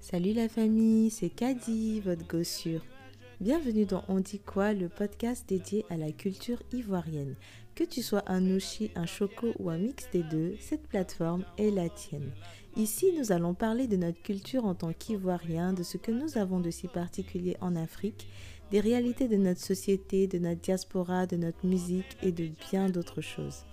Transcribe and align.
Salut 0.00 0.32
la 0.32 0.48
famille, 0.48 1.10
c'est 1.10 1.30
Kadi, 1.30 2.00
votre 2.00 2.26
gossure. 2.26 2.84
Bienvenue 3.40 3.86
dans 3.86 4.04
On 4.08 4.20
dit 4.20 4.38
quoi, 4.38 4.72
le 4.72 4.88
podcast 4.88 5.48
dédié 5.48 5.86
à 5.88 5.96
la 5.96 6.12
culture 6.12 6.62
ivoirienne. 6.72 7.36
Que 7.74 7.84
tu 7.84 8.02
sois 8.02 8.22
un 8.26 8.40
Nushi, 8.40 8.90
un 8.96 9.06
Choco 9.06 9.52
ou 9.58 9.70
un 9.70 9.78
mix 9.78 10.10
des 10.12 10.22
deux, 10.22 10.56
cette 10.60 10.86
plateforme 10.88 11.44
est 11.56 11.70
la 11.70 11.88
tienne. 11.88 12.32
Ici, 12.76 13.12
nous 13.16 13.32
allons 13.32 13.54
parler 13.54 13.86
de 13.86 13.96
notre 13.96 14.20
culture 14.22 14.64
en 14.64 14.74
tant 14.74 14.92
qu'Ivoiriens, 14.92 15.72
de 15.72 15.82
ce 15.82 15.96
que 15.96 16.12
nous 16.12 16.38
avons 16.38 16.60
de 16.60 16.70
si 16.70 16.88
particulier 16.88 17.56
en 17.60 17.76
Afrique, 17.76 18.28
des 18.70 18.80
réalités 18.80 19.28
de 19.28 19.36
notre 19.36 19.60
société, 19.60 20.26
de 20.26 20.38
notre 20.38 20.60
diaspora, 20.60 21.26
de 21.26 21.36
notre 21.36 21.66
musique 21.66 22.16
et 22.22 22.32
de 22.32 22.50
bien 22.70 22.88
d'autres 22.88 23.20
choses. 23.20 23.64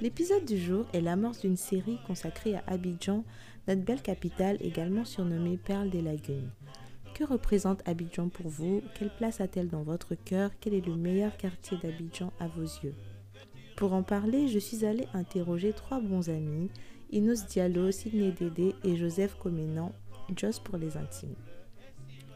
L'épisode 0.00 0.44
du 0.44 0.58
jour 0.58 0.86
est 0.92 1.00
l'amorce 1.00 1.40
d'une 1.40 1.56
série 1.56 1.98
consacrée 2.06 2.56
à 2.56 2.64
Abidjan, 2.66 3.24
notre 3.68 3.82
belle 3.82 4.02
capitale 4.02 4.56
également 4.60 5.04
surnommée 5.04 5.56
Perle 5.56 5.88
des 5.88 6.02
Lagunes. 6.02 6.50
Que 7.14 7.22
représente 7.22 7.86
Abidjan 7.88 8.28
pour 8.28 8.48
vous? 8.48 8.82
Quelle 8.98 9.14
place 9.14 9.40
a-t-elle 9.40 9.68
dans 9.68 9.84
votre 9.84 10.16
cœur? 10.16 10.50
Quel 10.60 10.74
est 10.74 10.84
le 10.84 10.96
meilleur 10.96 11.36
quartier 11.36 11.78
d'Abidjan 11.80 12.32
à 12.40 12.48
vos 12.48 12.62
yeux? 12.62 12.94
Pour 13.76 13.92
en 13.92 14.02
parler, 14.02 14.48
je 14.48 14.58
suis 14.58 14.84
allée 14.84 15.06
interroger 15.14 15.72
trois 15.72 16.00
bons 16.00 16.28
amis, 16.28 16.70
Inos 17.12 17.46
Diallo, 17.46 17.92
Sidney 17.92 18.32
Dédé 18.32 18.74
et 18.82 18.96
Joseph 18.96 19.36
Comenan, 19.38 19.92
Joss 20.36 20.58
pour 20.58 20.76
les 20.76 20.96
intimes. 20.96 21.36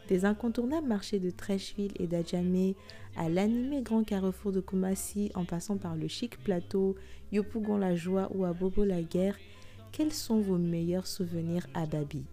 Des 0.09 0.25
incontournables 0.25 0.87
marchés 0.87 1.19
de 1.19 1.29
Trècheville 1.29 1.93
et 1.99 2.07
d'Adjamé 2.07 2.75
à 3.15 3.29
l'animé 3.29 3.83
Grand 3.83 4.03
Carrefour 4.03 4.51
de 4.51 4.59
Koumassi 4.59 5.31
en 5.35 5.45
passant 5.45 5.77
par 5.77 5.95
le 5.95 6.07
chic 6.07 6.43
plateau, 6.43 6.95
Yopougon 7.31 7.77
la 7.77 7.95
joie 7.95 8.27
ou 8.33 8.43
à 8.43 8.51
Bobo 8.51 8.83
la 8.83 9.03
guerre, 9.03 9.37
quels 9.91 10.11
sont 10.11 10.39
vos 10.39 10.57
meilleurs 10.57 11.05
souvenirs 11.05 11.67
à 11.75 11.85
Babi? 11.85 12.25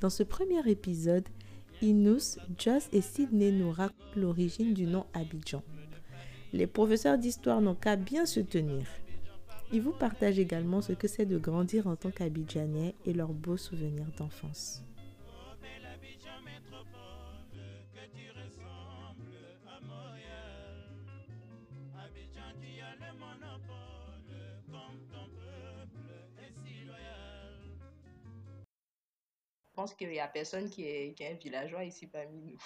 Dans 0.00 0.08
ce 0.08 0.22
premier 0.22 0.66
épisode, 0.66 1.28
Inus, 1.82 2.38
Joss 2.58 2.88
et 2.90 3.02
Sydney 3.02 3.52
nous 3.52 3.70
racontent 3.70 4.06
l'origine 4.16 4.72
du 4.72 4.86
nom 4.86 5.04
Abidjan. 5.12 5.62
Les 6.54 6.66
professeurs 6.66 7.18
d'histoire 7.18 7.60
n'ont 7.60 7.74
qu'à 7.74 7.96
bien 7.96 8.24
se 8.24 8.40
tenir. 8.40 8.86
Ils 9.74 9.82
vous 9.82 9.92
partagent 9.92 10.38
également 10.38 10.80
ce 10.80 10.94
que 10.94 11.06
c'est 11.06 11.26
de 11.26 11.36
grandir 11.36 11.86
en 11.86 11.96
tant 11.96 12.10
qu'Abidjanais 12.10 12.94
et 13.04 13.12
leurs 13.12 13.34
beaux 13.34 13.58
souvenirs 13.58 14.10
d'enfance. 14.16 14.82
Pense 29.76 29.94
qu'il 29.94 30.08
n'y 30.08 30.18
a 30.20 30.26
personne 30.26 30.68
qui 30.70 30.84
est, 30.84 31.14
qui 31.14 31.22
est 31.22 31.32
un 31.32 31.34
villageois 31.34 31.84
ici 31.84 32.06
parmi 32.06 32.40
nous. 32.40 32.58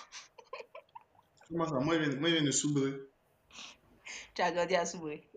Comment 1.49 1.67
ça? 1.69 1.75
Moi, 1.81 1.97
je 1.99 2.09
viens, 2.09 2.19
moi, 2.21 2.29
je 2.31 2.35
viens 2.37 2.45
de 2.45 2.51
Soubré. 2.53 2.93
Tu 4.35 4.43
as 4.43 4.53
grandi 4.53 4.77
à 4.77 4.87
Soubré. 4.87 5.29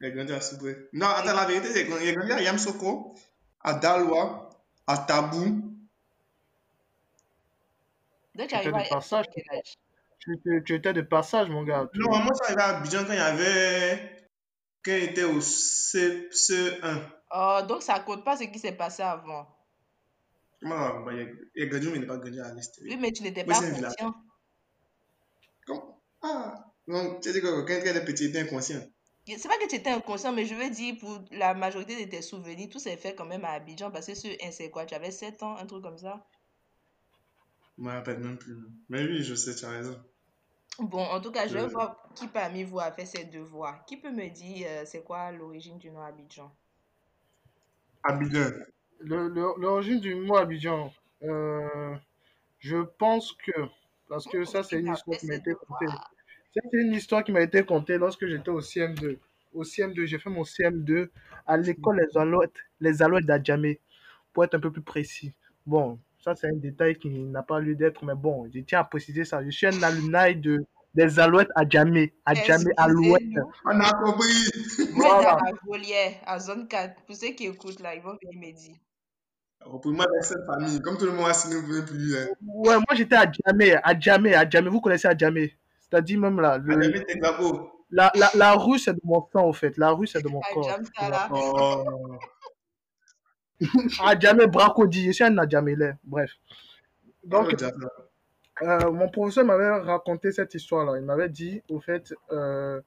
J'ai 0.00 0.10
grandi 0.12 0.32
à 0.32 0.40
Soubré. 0.40 0.76
Non, 0.92 1.06
attends, 1.06 1.34
la 1.34 1.46
vérité, 1.46 1.68
j'ai 1.74 1.84
grandi, 1.84 2.04
j'ai 2.06 2.14
grandi 2.14 2.32
à 2.32 2.42
Yamsoko, 2.42 3.14
à 3.62 3.74
Dalwa, 3.74 4.50
à 4.86 4.98
Tabou. 4.98 5.66
Donc 8.34 8.48
tu 8.48 8.54
arrives 8.54 8.68
étais 8.68 8.78
à 8.78 8.82
de 8.84 8.88
passage. 8.88 9.26
quel 9.34 9.44
âge 9.58 9.74
Tu, 10.18 10.40
tu- 10.42 10.62
tu 10.64 10.74
étais 10.74 10.92
de 10.92 11.02
passage, 11.02 11.48
mon 11.50 11.62
gars. 11.64 11.88
Non, 11.94 12.18
moi, 12.18 12.32
je 12.38 12.44
suis 12.44 12.54
arrivé 12.54 12.62
à 12.62 12.76
Abidjan 12.78 13.04
quand 13.04 13.12
il 13.12 13.16
y 13.18 13.20
avait. 13.20 14.16
Quand 14.84 14.92
il 14.92 15.02
était 15.04 15.24
au 15.24 15.40
C, 15.40 16.28
CE1. 16.32 17.00
Oh, 17.32 17.60
donc 17.68 17.82
ça 17.82 18.00
compte 18.00 18.24
pas 18.24 18.36
ce 18.36 18.44
qui 18.44 18.58
s'est 18.58 18.72
passé 18.76 19.02
avant. 19.02 19.46
Moi, 20.62 21.02
bah, 21.04 21.12
il 21.12 21.18
y 21.18 21.22
a- 21.22 21.32
il 21.54 21.62
y 21.62 21.66
a 21.66 21.66
grandi, 21.66 21.86
mais 21.88 21.94
il 21.96 22.00
n'est 22.00 22.06
pas 22.06 22.18
grandi 22.18 22.38
à 22.40 22.52
l'Est. 22.54 22.80
Oui, 22.82 22.96
mais 23.00 23.12
tu 23.12 23.22
n'étais 23.22 23.44
pas 23.44 23.54
conscient. 23.54 24.14
Comment 25.66 26.02
Ah 26.22 26.64
Donc, 26.86 27.20
tu 27.22 27.32
sais 27.32 27.40
que 27.40 27.62
quand 27.62 27.72
il 27.72 27.88
était 27.88 28.04
petit, 28.04 28.24
il 28.24 28.30
était 28.30 28.40
inconscient. 28.40 28.82
C'est 29.26 29.48
pas 29.48 29.58
que 29.58 29.68
tu 29.68 29.76
étais 29.76 29.90
inconscient, 29.90 30.32
mais 30.32 30.44
je 30.44 30.54
veux 30.54 30.70
dire, 30.70 30.96
pour 30.98 31.24
la 31.30 31.54
majorité 31.54 32.04
de 32.04 32.10
tes 32.10 32.20
souvenirs, 32.20 32.68
tout 32.68 32.78
s'est 32.80 32.96
fait 32.96 33.14
quand 33.14 33.26
même 33.26 33.44
à 33.44 33.50
Abidjan, 33.52 33.90
parce 33.90 34.06
que 34.06 34.46
un, 34.46 34.50
c'est 34.50 34.70
quoi? 34.70 34.84
Tu 34.86 34.94
avais 34.94 35.10
7 35.12 35.42
ans, 35.42 35.56
un 35.56 35.66
truc 35.66 35.82
comme 35.82 35.98
ça? 35.98 36.26
Je 37.78 37.82
me 37.84 37.90
rappelle 37.90 38.18
même 38.18 38.36
plus. 38.38 38.56
Mais 38.88 39.02
oui, 39.04 39.22
je 39.22 39.34
sais, 39.34 39.54
tu 39.54 39.64
as 39.64 39.70
raison. 39.70 39.98
Bon, 40.78 41.02
en 41.04 41.20
tout 41.20 41.30
cas, 41.30 41.46
je 41.46 41.54
vais 41.54 41.60
Euh. 41.60 41.68
voir 41.68 42.02
qui 42.14 42.26
parmi 42.28 42.64
vous 42.64 42.80
a 42.80 42.90
fait 42.92 43.06
ses 43.06 43.24
devoirs. 43.24 43.84
Qui 43.86 43.96
peut 43.98 44.10
me 44.10 44.28
dire 44.28 44.66
euh, 44.68 44.84
c'est 44.84 45.02
quoi 45.04 45.30
l'origine 45.32 45.78
du 45.78 45.90
nom 45.90 46.02
Abidjan? 46.02 46.50
Abidjan. 48.02 48.52
L'origine 49.02 50.00
du 50.00 50.14
mot 50.14 50.36
Abidjan, 50.36 50.92
euh, 51.22 51.94
je 52.58 52.76
pense 52.98 53.32
que, 53.32 53.52
parce 54.08 54.26
que 54.26 54.44
ça, 54.44 54.62
c'est 54.62 54.78
une 54.80 54.92
histoire 54.92 55.18
qui 55.18 55.26
m'a 55.26 55.34
été 55.34 55.52
contée. 55.54 55.92
C'est 56.52 56.78
une 56.78 56.92
histoire 56.92 57.24
qui 57.24 57.32
m'a 57.32 57.42
été 57.42 57.64
contée 57.64 57.96
lorsque 57.96 58.26
j'étais 58.26 58.50
au 58.50 58.60
CM2. 58.60 59.18
Au 59.52 59.64
CM2, 59.64 60.04
j'ai 60.06 60.18
fait 60.18 60.30
mon 60.30 60.42
CM2 60.42 61.08
à 61.46 61.56
l'école 61.56 62.00
Les 62.00 62.18
Alouettes, 62.18 62.58
les 62.80 63.02
Alouettes 63.02 63.26
d'Adjamé, 63.26 63.80
pour 64.32 64.44
être 64.44 64.54
un 64.54 64.60
peu 64.60 64.70
plus 64.70 64.82
précis. 64.82 65.32
Bon, 65.66 65.98
ça, 66.18 66.34
c'est 66.34 66.48
un 66.48 66.56
détail 66.56 66.96
qui 66.96 67.08
n'a 67.08 67.42
pas 67.42 67.60
lieu 67.60 67.74
d'être, 67.74 68.04
mais 68.04 68.14
bon, 68.14 68.48
je 68.52 68.60
tiens 68.60 68.80
à 68.80 68.84
préciser 68.84 69.24
ça. 69.24 69.44
Je 69.44 69.50
suis 69.50 69.66
un 69.66 69.82
alumni 69.82 70.36
de, 70.36 70.64
des 70.94 71.18
Alouettes 71.18 71.50
Adjamé. 71.54 72.12
Adjamé 72.26 72.70
Alouettes. 72.76 73.22
On 73.64 73.80
a 73.80 73.92
compris. 73.92 74.28
Voilà. 74.94 75.38
la 75.44 75.52
volière, 75.64 76.14
à 76.26 76.38
zone 76.38 76.68
4. 76.68 77.02
Pour 77.06 77.16
ceux 77.16 77.30
qui 77.30 77.46
écoutent 77.46 77.80
là, 77.80 77.94
ils 77.94 78.02
vont 78.02 78.16
venir 78.22 78.38
me 78.38 78.52
dire. 78.52 78.76
Pour 79.62 79.92
moi, 79.92 80.06
avec 80.10 80.24
cette 80.24 80.44
famille, 80.46 80.80
comme 80.80 80.96
tout 80.96 81.04
le 81.06 81.12
monde 81.12 81.28
a 81.28 81.34
signé, 81.34 81.56
vous 81.56 81.62
ne 81.62 81.66
pouvez 81.66 81.82
plus. 81.84 82.16
Hein. 82.16 82.26
Ouais, 82.46 82.76
moi 82.76 82.86
j'étais 82.94 83.16
à 83.16 83.30
Djamé, 83.30 83.74
à 83.82 83.98
Djamé, 83.98 84.34
à 84.34 84.48
Djamé. 84.48 84.68
Vous 84.70 84.80
connaissez 84.80 85.06
à 85.08 85.16
Djamé? 85.16 85.56
C'est-à-dire 85.80 86.18
même 86.18 86.40
là, 86.40 86.58
le- 86.58 86.76
Adjamé 86.76 87.04
la, 87.92 88.12
la, 88.14 88.30
la 88.34 88.52
rue 88.54 88.78
c'est 88.78 88.94
de 88.94 89.00
mon 89.04 89.26
sang, 89.32 89.46
au 89.46 89.52
fait. 89.52 89.76
La 89.76 89.90
rue 89.90 90.06
c'est 90.06 90.22
de 90.22 90.28
mon 90.28 90.40
À 90.40 90.52
corps. 90.52 91.28
Oh. 91.32 92.18
À 94.04 94.18
Djamé, 94.18 94.46
Bracodi. 94.46 95.06
Je 95.06 95.12
suis 95.12 95.24
un 95.24 95.36
Adjamélais. 95.38 95.94
Bref. 96.04 96.30
Donc, 97.24 97.54
Oh, 98.62 98.66
euh, 98.66 98.90
mon 98.92 99.08
professeur 99.08 99.44
m'avait 99.44 99.70
raconté 99.70 100.32
cette 100.32 100.54
histoire-là. 100.54 100.98
Il 100.98 101.04
m'avait 101.04 101.28
dit, 101.30 101.62
au 101.70 101.80
fait, 101.80 102.12
euh, 102.30 102.80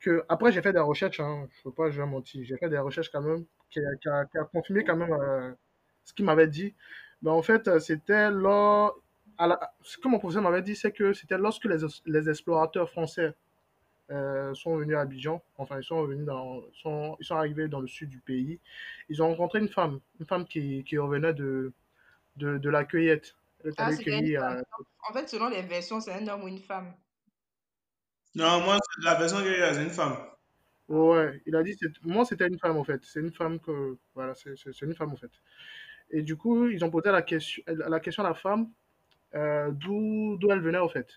que. 0.00 0.22
Après, 0.28 0.52
j'ai 0.52 0.60
fait 0.60 0.72
des 0.74 0.78
recherches, 0.78 1.20
hein. 1.20 1.46
je 1.50 1.58
ne 1.60 1.62
peux 1.64 1.72
pas, 1.74 1.90
je 1.90 2.00
vais 2.00 2.06
mentir. 2.06 2.42
J'ai 2.44 2.56
fait 2.58 2.68
des 2.68 2.76
recherches 2.78 3.10
quand 3.10 3.22
même, 3.22 3.44
qui 3.70 3.78
a, 3.80 3.96
qui 4.00 4.08
a- 4.08 4.24
qui 4.26 4.36
a 4.38 4.44
confirmé 4.44 4.84
quand 4.84 4.96
même 4.96 5.12
euh, 5.12 5.52
ce 6.06 6.14
qu'il 6.14 6.26
m'avait 6.26 6.48
dit. 6.48 6.74
Mais 7.22 7.30
en 7.32 7.42
fait, 7.42 7.80
c'était 7.80 8.30
lors. 8.32 8.98
à 9.38 9.48
la- 9.48 9.74
Ce 9.82 9.98
que 9.98 10.08
mon 10.08 10.20
professeur 10.20 10.42
m'avait 10.44 10.62
dit, 10.62 10.76
c'est 10.76 10.92
que 10.92 11.14
c'était 11.14 11.38
lorsque 11.38 11.66
les, 11.66 11.78
les 12.06 12.30
explorateurs 12.30 12.90
français 12.90 13.34
euh, 14.10 14.54
sont 14.54 14.76
venus 14.76 14.96
à 14.96 15.00
Abidjan, 15.02 15.42
enfin, 15.58 15.78
ils 15.80 15.84
sont 15.84 16.04
venus 16.04 16.26
dans. 16.26 16.62
Sont, 16.82 17.16
ils 17.20 17.26
sont 17.26 17.36
arrivés 17.36 17.68
dans 17.68 17.80
le 17.80 17.88
sud 17.88 18.08
du 18.10 18.20
pays. 18.20 18.60
Ils 19.08 19.22
ont 19.22 19.28
rencontré 19.28 19.58
une 19.60 19.68
femme, 19.68 20.00
une 20.20 20.26
femme 20.26 20.46
qui, 20.46 20.84
qui 20.84 20.98
revenait 20.98 21.34
de, 21.34 21.72
de, 22.36 22.58
de 22.58 22.70
la 22.70 22.84
cueillette. 22.84 23.36
Elle 23.64 23.72
est 23.72 23.78
Ah, 23.78 23.92
cueillir. 23.98 24.42
euh, 24.44 24.62
En 25.08 25.12
fait, 25.14 25.26
selon 25.28 25.48
les 25.48 25.62
versions, 25.62 26.00
c'est 26.00 26.12
un 26.12 26.28
homme 26.28 26.44
ou 26.44 26.48
une 26.48 26.60
femme. 26.60 26.94
Non, 28.36 28.60
moi, 28.64 28.78
c'est 28.94 29.02
la 29.04 29.16
version 29.16 29.38
que 29.42 29.52
j'ai, 29.52 29.74
c'est 29.74 29.82
une 29.82 29.90
femme. 29.90 30.16
Ouais, 30.88 31.42
il 31.46 31.56
a 31.56 31.62
dit, 31.64 31.76
moi 32.02 32.24
c'était 32.24 32.46
une 32.46 32.58
femme 32.58 32.76
en 32.76 32.84
fait. 32.84 33.00
C'est 33.04 33.20
une 33.20 33.32
femme 33.32 33.58
que, 33.58 33.96
voilà, 34.14 34.34
c'est 34.34 34.82
une 34.82 34.94
femme 34.94 35.12
en 35.12 35.16
fait. 35.16 35.30
Et 36.10 36.22
du 36.22 36.36
coup, 36.36 36.68
ils 36.68 36.84
ont 36.84 36.90
posé 36.90 37.10
la 37.10 37.22
question, 37.22 37.62
la 37.66 38.00
question 38.00 38.24
à 38.24 38.28
la 38.28 38.34
femme, 38.34 38.70
euh, 39.34 39.70
d'où 39.72 40.36
d'où 40.38 40.50
elle 40.52 40.60
venait 40.60 40.78
en 40.78 40.88
fait. 40.88 41.08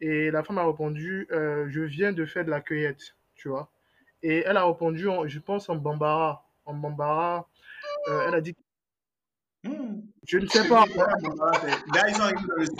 Et 0.00 0.30
la 0.30 0.42
femme 0.42 0.58
a 0.58 0.66
répondu, 0.66 1.26
euh, 1.30 1.66
je 1.70 1.80
viens 1.80 2.12
de 2.12 2.24
faire 2.26 2.44
de 2.44 2.50
la 2.50 2.60
cueillette, 2.60 3.16
tu 3.36 3.48
vois. 3.48 3.70
Et 4.22 4.38
elle 4.46 4.56
a 4.56 4.66
répondu, 4.66 5.08
en- 5.08 5.26
je 5.26 5.38
pense 5.38 5.68
en 5.68 5.76
bambara, 5.76 6.44
en 6.64 6.74
bambara. 6.74 7.48
euh, 8.08 8.24
elle 8.28 8.34
a 8.34 8.40
dit, 8.40 8.54
Hmm. 9.64 10.00
je 10.26 10.38
ne 10.38 10.46
sais 10.46 10.66
pas, 10.68 10.84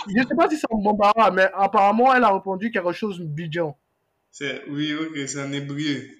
je 0.07 0.19
ne 0.19 0.27
sais 0.27 0.35
pas 0.35 0.49
si 0.49 0.57
c'est 0.57 0.67
en 0.69 0.79
bambara, 0.79 1.31
mais 1.31 1.49
apparemment 1.53 2.13
elle 2.13 2.23
a 2.25 2.33
répondu 2.33 2.71
quelque 2.71 2.91
chose 2.91 3.21
bidjan. 3.21 3.77
C'est, 4.31 4.65
oui, 4.67 4.93
ok, 4.93 5.15
c'est 5.27 5.39
un 5.39 5.51
hébreu. 5.53 5.77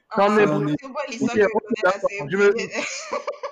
Ah, 0.10 0.28
c'est 0.38 0.46
quoi 0.90 1.02
l'histoire 1.10 1.36
Ok, 1.36 2.30
que 2.30 2.54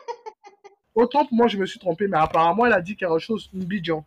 Autant 0.95 1.25
pour 1.25 1.35
moi 1.35 1.47
je 1.47 1.57
me 1.57 1.65
suis 1.65 1.79
trompé, 1.79 2.07
mais 2.07 2.17
apparemment 2.17 2.65
elle 2.65 2.73
a 2.73 2.81
dit 2.81 2.95
quelque 2.95 3.19
chose 3.19 3.49
bidjan. 3.53 4.05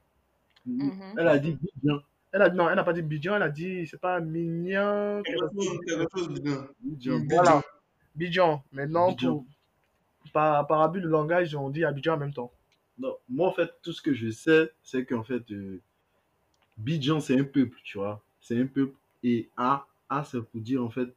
Mhm. 0.66 1.14
Elle 1.18 1.28
a 1.28 1.38
dit 1.38 1.56
bien. 1.82 2.02
Elle 2.34 2.42
a, 2.42 2.48
non, 2.48 2.68
elle 2.68 2.74
n'a 2.74 2.82
pas 2.82 2.92
dit 2.92 3.00
Bidjan, 3.00 3.36
elle 3.36 3.42
a 3.42 3.48
dit, 3.48 3.86
c'est 3.86 4.00
pas 4.00 4.18
mignon. 4.18 5.22
Quelque 5.24 5.46
chose, 5.54 5.80
quelque 5.86 6.18
chose 6.18 6.28
de 6.30 6.40
bien. 6.40 6.68
Bidjan. 6.80 7.20
Bidjan. 7.20 7.26
Voilà, 7.30 7.62
Bidjan. 8.16 8.64
Maintenant, 8.72 9.10
Abidjan. 9.10 9.34
pour, 9.34 10.32
par, 10.32 10.66
par 10.66 10.80
abus 10.80 11.00
de 11.00 11.06
langage, 11.06 11.54
on 11.54 11.70
dit 11.70 11.84
Abidjan 11.84 12.14
en 12.14 12.18
même 12.18 12.32
temps. 12.32 12.50
Non, 12.98 13.14
moi, 13.28 13.48
en 13.48 13.52
fait, 13.52 13.70
tout 13.82 13.92
ce 13.92 14.02
que 14.02 14.12
je 14.12 14.30
sais, 14.30 14.68
c'est 14.82 15.04
qu'en 15.04 15.22
fait, 15.22 15.48
euh, 15.52 15.80
Bidjan, 16.76 17.20
c'est 17.20 17.38
un 17.38 17.44
peuple, 17.44 17.78
tu 17.84 17.98
vois. 17.98 18.20
C'est 18.40 18.60
un 18.60 18.66
peuple. 18.66 18.96
Et 19.22 19.48
A, 19.56 19.86
A 20.08 20.24
c'est 20.24 20.42
pour 20.42 20.60
dire, 20.60 20.82
en 20.82 20.90
fait, 20.90 21.14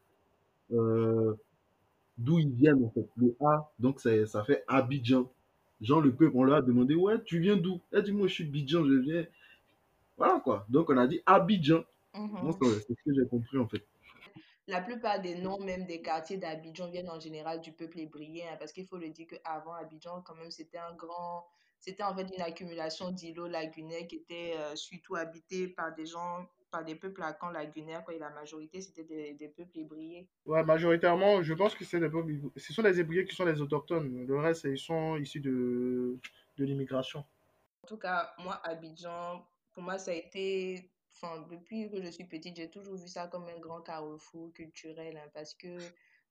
euh, 0.71 1.33
d'où 2.15 2.37
ils 2.37 2.51
viennent, 2.51 2.85
en 2.85 2.91
fait. 2.91 3.09
Le 3.17 3.35
A, 3.43 3.71
donc 3.79 4.01
ça, 4.01 4.11
ça 4.27 4.43
fait 4.43 4.63
Abidjan. 4.67 5.27
Genre, 5.81 6.01
le 6.01 6.13
peuple, 6.13 6.35
on 6.35 6.43
leur 6.43 6.57
a 6.57 6.61
demandé, 6.61 6.95
ouais, 6.95 7.21
tu 7.23 7.39
viens 7.39 7.55
d'où? 7.55 7.81
Elle 7.91 8.03
dit, 8.03 8.11
moi, 8.11 8.27
je 8.27 8.33
suis 8.33 8.45
Bidjan, 8.45 8.83
je 8.85 8.93
viens. 8.93 9.25
Voilà, 10.17 10.39
quoi. 10.39 10.65
Donc, 10.69 10.89
on 10.89 10.97
a 10.97 11.07
dit 11.07 11.21
Abidjan. 11.25 11.83
Mhm. 12.15 12.51
c'est 12.59 12.69
c'est 12.69 12.93
ce 12.93 13.03
que 13.05 13.13
j'ai 13.13 13.27
compris, 13.29 13.57
en 13.59 13.67
fait. 13.67 13.83
La 14.67 14.81
plupart 14.81 15.21
des 15.21 15.35
noms, 15.35 15.59
même 15.59 15.85
des 15.85 16.01
quartiers 16.01 16.37
d'Abidjan, 16.37 16.89
viennent 16.89 17.09
en 17.09 17.19
général 17.19 17.61
du 17.61 17.71
peuple 17.71 17.99
hébrien, 17.99 18.47
hein, 18.51 18.55
parce 18.59 18.73
qu'il 18.73 18.85
faut 18.85 18.97
le 18.97 19.09
dire 19.09 19.27
qu'avant 19.27 19.73
Abidjan, 19.73 20.21
quand 20.23 20.35
même, 20.35 20.51
c'était 20.51 20.77
un 20.77 20.93
grand, 20.93 21.45
c'était 21.79 22.03
en 22.03 22.13
fait 22.13 22.27
une 22.35 22.41
accumulation 22.41 23.11
d'îlots 23.11 23.47
lagunaires 23.47 24.07
qui 24.07 24.17
étaient 24.17 24.55
euh, 24.57 24.75
surtout 24.75 25.15
habités 25.15 25.69
par 25.69 25.95
des 25.95 26.05
gens, 26.05 26.49
par 26.77 26.85
des 26.85 26.95
peuples 26.95 27.23
à 27.23 27.33
camp 27.33 27.49
lagunaires, 27.49 28.03
quoi, 28.05 28.13
et 28.13 28.19
la 28.19 28.29
majorité, 28.29 28.81
c'était 28.81 29.03
des, 29.03 29.33
des 29.33 29.47
peuples 29.47 29.79
hébriens. 29.79 30.25
Ouais, 30.45 30.63
majoritairement, 30.63 31.41
je 31.41 31.53
pense 31.55 31.73
que 31.75 31.83
c'est 31.83 31.99
des 31.99 32.09
peuples- 32.09 32.51
ce 32.55 32.73
sont 32.73 32.83
les 32.83 32.99
Hébrieux 32.99 33.23
qui 33.23 33.35
sont 33.35 33.45
les 33.45 33.59
autochtones. 33.61 34.25
Le 34.27 34.37
reste, 34.37 34.65
ils 34.65 34.77
sont 34.77 35.17
issus 35.17 35.39
de, 35.39 36.17
de 36.57 36.65
l'immigration. 36.65 37.25
En 37.83 37.87
tout 37.87 37.97
cas, 37.97 38.33
moi, 38.37 38.61
Abidjan, 38.63 39.43
pour 39.73 39.83
moi, 39.83 39.97
ça 39.97 40.11
a 40.11 40.13
été, 40.13 40.91
enfin, 41.11 41.45
depuis 41.49 41.89
que 41.89 42.01
je 42.01 42.07
suis 42.11 42.25
petite, 42.25 42.55
j'ai 42.55 42.69
toujours 42.69 42.95
vu 42.95 43.07
ça 43.07 43.27
comme 43.27 43.47
un 43.47 43.59
grand 43.59 43.81
carrefour 43.81 44.53
culturel, 44.53 45.17
hein, 45.17 45.29
parce 45.33 45.53
que 45.55 45.77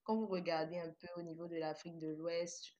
quand 0.03 0.15
vous 0.15 0.27
regardez 0.27 0.79
un 0.79 0.91
peu 0.91 1.07
au 1.17 1.23
niveau 1.23 1.47
de 1.47 1.57
l'Afrique 1.57 1.99
de 1.99 2.07
l'Ouest, 2.15 2.73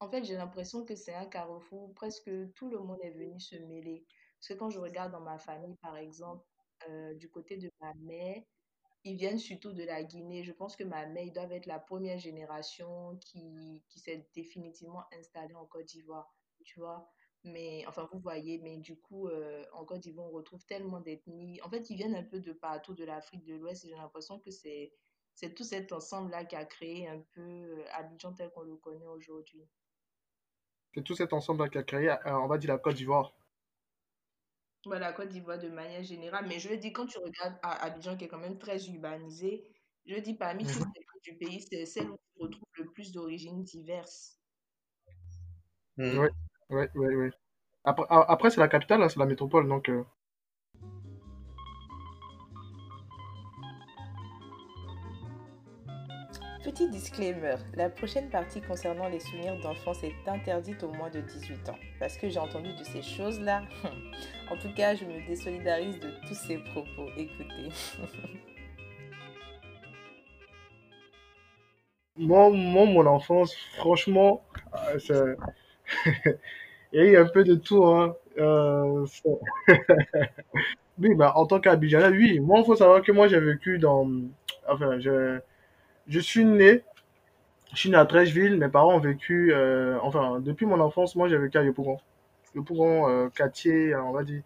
en 0.00 0.10
fait, 0.10 0.24
j'ai 0.24 0.34
l'impression 0.36 0.84
que 0.84 0.94
c'est 0.94 1.14
un 1.14 1.26
carrefour, 1.26 1.94
presque 1.94 2.30
tout 2.54 2.68
le 2.68 2.78
monde 2.80 2.98
est 3.02 3.12
venu 3.12 3.40
se 3.40 3.56
mêler. 3.56 4.04
Parce 4.38 4.48
que 4.48 4.54
quand 4.54 4.70
je 4.70 4.78
regarde 4.78 5.12
dans 5.12 5.20
ma 5.20 5.38
famille, 5.38 5.76
par 5.80 5.96
exemple, 5.96 6.44
euh, 6.88 7.14
du 7.14 7.28
côté 7.30 7.56
de 7.56 7.70
ma 7.80 7.94
mère, 7.94 8.42
ils 9.04 9.16
viennent 9.16 9.38
surtout 9.38 9.72
de 9.72 9.82
la 9.84 10.02
Guinée. 10.02 10.42
Je 10.44 10.52
pense 10.52 10.76
que 10.76 10.84
ma 10.84 11.06
mère, 11.06 11.24
ils 11.24 11.32
doivent 11.32 11.52
être 11.52 11.66
la 11.66 11.78
première 11.78 12.18
génération 12.18 13.16
qui, 13.18 13.84
qui 13.88 14.00
s'est 14.00 14.28
définitivement 14.34 15.04
installée 15.18 15.54
en 15.54 15.66
Côte 15.66 15.86
d'Ivoire, 15.86 16.34
tu 16.64 16.80
vois. 16.80 17.10
Mais, 17.44 17.84
enfin, 17.86 18.08
vous 18.10 18.18
voyez, 18.18 18.58
mais 18.58 18.78
du 18.78 18.96
coup, 18.96 19.28
euh, 19.28 19.64
en 19.74 19.84
Côte 19.84 20.00
d'Ivoire, 20.00 20.26
on 20.28 20.30
retrouve 20.30 20.64
tellement 20.64 21.00
d'ethnies. 21.00 21.60
En 21.62 21.68
fait, 21.68 21.90
ils 21.90 21.96
viennent 21.96 22.14
un 22.14 22.24
peu 22.24 22.40
de 22.40 22.52
partout 22.52 22.94
de 22.94 23.04
l'Afrique 23.04 23.44
de 23.44 23.54
l'Ouest 23.54 23.86
j'ai 23.86 23.94
l'impression 23.94 24.40
que 24.40 24.50
c'est, 24.50 24.94
c'est 25.34 25.54
tout 25.54 25.64
cet 25.64 25.92
ensemble-là 25.92 26.46
qui 26.46 26.56
a 26.56 26.64
créé 26.64 27.06
un 27.06 27.20
peu 27.34 27.42
euh, 27.42 27.84
Abidjan 27.92 28.32
tel 28.32 28.50
qu'on 28.50 28.62
le 28.62 28.76
connaît 28.76 29.06
aujourd'hui. 29.06 29.68
C'est 30.94 31.02
tout 31.02 31.14
cet 31.14 31.34
ensemble 31.34 31.68
qui 31.68 31.76
a 31.76 31.82
créé, 31.82 32.14
on 32.24 32.46
va 32.46 32.56
dire, 32.56 32.70
la 32.70 32.78
Côte 32.78 32.94
d'Ivoire. 32.94 33.34
Voilà, 34.86 35.12
Côte 35.12 35.28
d'Ivoire 35.30 35.58
de 35.58 35.68
manière 35.68 36.02
générale. 36.04 36.46
Mais 36.46 36.58
je 36.58 36.68
veux 36.68 36.76
dire, 36.76 36.92
quand 36.94 37.06
tu 37.06 37.18
regardes 37.18 37.58
à 37.62 37.84
Abidjan, 37.84 38.16
qui 38.16 38.24
est 38.24 38.28
quand 38.28 38.38
même 38.38 38.58
très 38.58 38.78
urbanisé, 38.88 39.64
je 40.06 40.16
dis 40.16 40.34
parmi 40.34 40.70
toutes 40.70 40.84
Mhm. 40.84 40.92
les 40.94 41.00
villes 41.00 41.22
du 41.22 41.38
pays, 41.38 41.66
c'est 41.70 41.86
celle 41.86 42.10
où 42.10 42.16
tu 42.36 42.42
retrouves 42.42 42.68
le 42.78 42.90
plus 42.92 43.12
d'origines 43.12 43.62
diverses. 43.64 44.38
Ouais, 45.98 46.30
ouais, 46.70 46.88
ouais, 46.94 47.14
ouais. 47.16 47.30
Après, 47.84 48.06
après 48.10 48.50
c'est 48.50 48.60
la 48.60 48.68
capitale, 48.68 49.02
hein, 49.02 49.08
c'est 49.08 49.18
la 49.20 49.26
métropole, 49.26 49.68
donc... 49.68 49.88
euh, 49.90 50.04
Petit 56.64 56.88
disclaimer, 56.88 57.56
la 57.74 57.90
prochaine 57.90 58.30
partie 58.30 58.62
concernant 58.62 59.10
les 59.10 59.20
souvenirs 59.20 59.60
d'enfance 59.60 60.02
est 60.02 60.14
interdite 60.26 60.82
aux 60.82 60.90
moins 60.92 61.10
de 61.10 61.20
18 61.20 61.68
ans. 61.68 61.76
Parce 62.00 62.16
que 62.16 62.30
j'ai 62.30 62.38
entendu 62.38 62.72
de 62.72 62.84
ces 62.84 63.02
choses-là. 63.02 63.62
En 64.50 64.56
tout 64.56 64.72
cas, 64.74 64.94
je 64.94 65.04
me 65.04 65.26
désolidarise 65.26 66.00
de 66.00 66.08
tous 66.26 66.34
ces 66.34 66.56
propos. 66.56 67.08
Écoutez. 67.18 67.68
Moi, 72.16 72.48
moi, 72.50 72.84
mon 72.86 73.06
enfance, 73.06 73.52
franchement, 73.76 74.44
euh, 75.10 75.34
il 76.92 77.00
y 77.00 77.00
a 77.00 77.04
eu 77.04 77.16
un 77.16 77.26
peu 77.26 77.42
de 77.42 77.56
tout, 77.56 77.84
hein. 77.84 78.14
Euh, 78.38 79.04
oui, 81.00 81.14
bah, 81.16 81.32
en 81.34 81.44
tant 81.46 81.58
qu'Abidjanais, 81.58 82.16
oui. 82.16 82.38
Moi, 82.38 82.60
il 82.60 82.64
faut 82.64 82.76
savoir 82.76 83.02
que 83.02 83.10
moi, 83.10 83.26
j'ai 83.26 83.40
vécu 83.40 83.78
dans... 83.78 84.08
Enfin, 84.68 85.00
je, 85.00 85.40
je 86.08 86.20
suis 86.20 86.44
né, 86.44 86.82
je 87.72 87.78
suis 87.78 87.90
né 87.90 87.96
à 87.96 88.06
Trècheville. 88.06 88.56
Mes 88.58 88.68
parents 88.68 88.94
ont 88.96 89.00
vécu... 89.00 89.52
euh, 89.54 89.98
Enfin, 90.02 90.40
depuis 90.40 90.66
mon 90.66 90.80
enfance, 90.80 91.16
moi, 91.16 91.28
j'ai 91.28 91.38
vécu 91.38 91.58
à 91.58 91.64
Yopougon. 91.64 91.98
Yopougon, 92.54 93.08
euh, 93.08 93.28
quartier, 93.30 93.94
on 93.96 94.12
va 94.12 94.24
dire, 94.24 94.42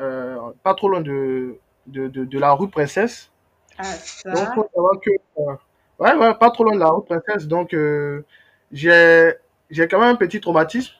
euh, 0.00 0.38
pas 0.64 0.74
trop 0.74 0.88
loin 0.90 1.00
de, 1.02 1.58
de, 1.86 2.08
de, 2.08 2.24
de 2.24 2.38
la 2.38 2.52
rue 2.54 2.70
Princesse. 2.70 3.32
Ah, 3.78 3.84
Donc, 4.32 4.46
ça, 4.46 4.52
faut 4.54 4.68
savoir 4.74 5.00
que... 5.00 5.10
euh, 5.38 5.54
ouais, 5.98 6.14
ouais, 6.16 6.34
pas 6.34 6.50
trop 6.50 6.64
loin 6.64 6.74
de 6.74 6.80
la 6.80 6.90
rue 6.90 7.04
Princesse. 7.04 7.46
Donc, 7.48 7.74
euh, 7.74 8.24
j'ai 8.72 9.34
j'ai 9.70 9.88
quand 9.88 10.00
même 10.00 10.10
un 10.10 10.16
petit 10.16 10.40
traumatisme. 10.40 10.92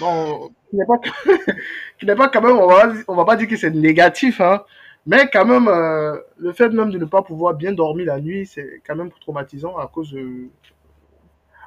Bon, 0.00 0.50
qui 0.70 0.76
n'est 0.76 0.86
pas, 0.86 0.98
qui 1.98 2.06
n'est 2.06 2.16
pas 2.16 2.28
quand 2.28 2.40
même, 2.42 2.58
on 2.58 2.66
va, 2.68 2.92
on 3.08 3.14
va 3.16 3.24
pas 3.24 3.36
dire 3.36 3.48
que 3.48 3.56
c'est 3.56 3.70
négatif, 3.70 4.40
hein. 4.40 4.64
Mais 5.06 5.28
quand 5.32 5.44
même, 5.44 5.68
euh, 5.68 6.18
le 6.38 6.52
fait 6.52 6.70
même 6.70 6.90
de 6.90 6.98
ne 6.98 7.04
pas 7.04 7.22
pouvoir 7.22 7.54
bien 7.54 7.72
dormir 7.72 8.06
la 8.06 8.20
nuit, 8.20 8.46
c'est 8.46 8.80
quand 8.86 8.96
même 8.96 9.10
traumatisant 9.20 9.76
à 9.76 9.86
cause 9.86 10.12
de, 10.12 10.48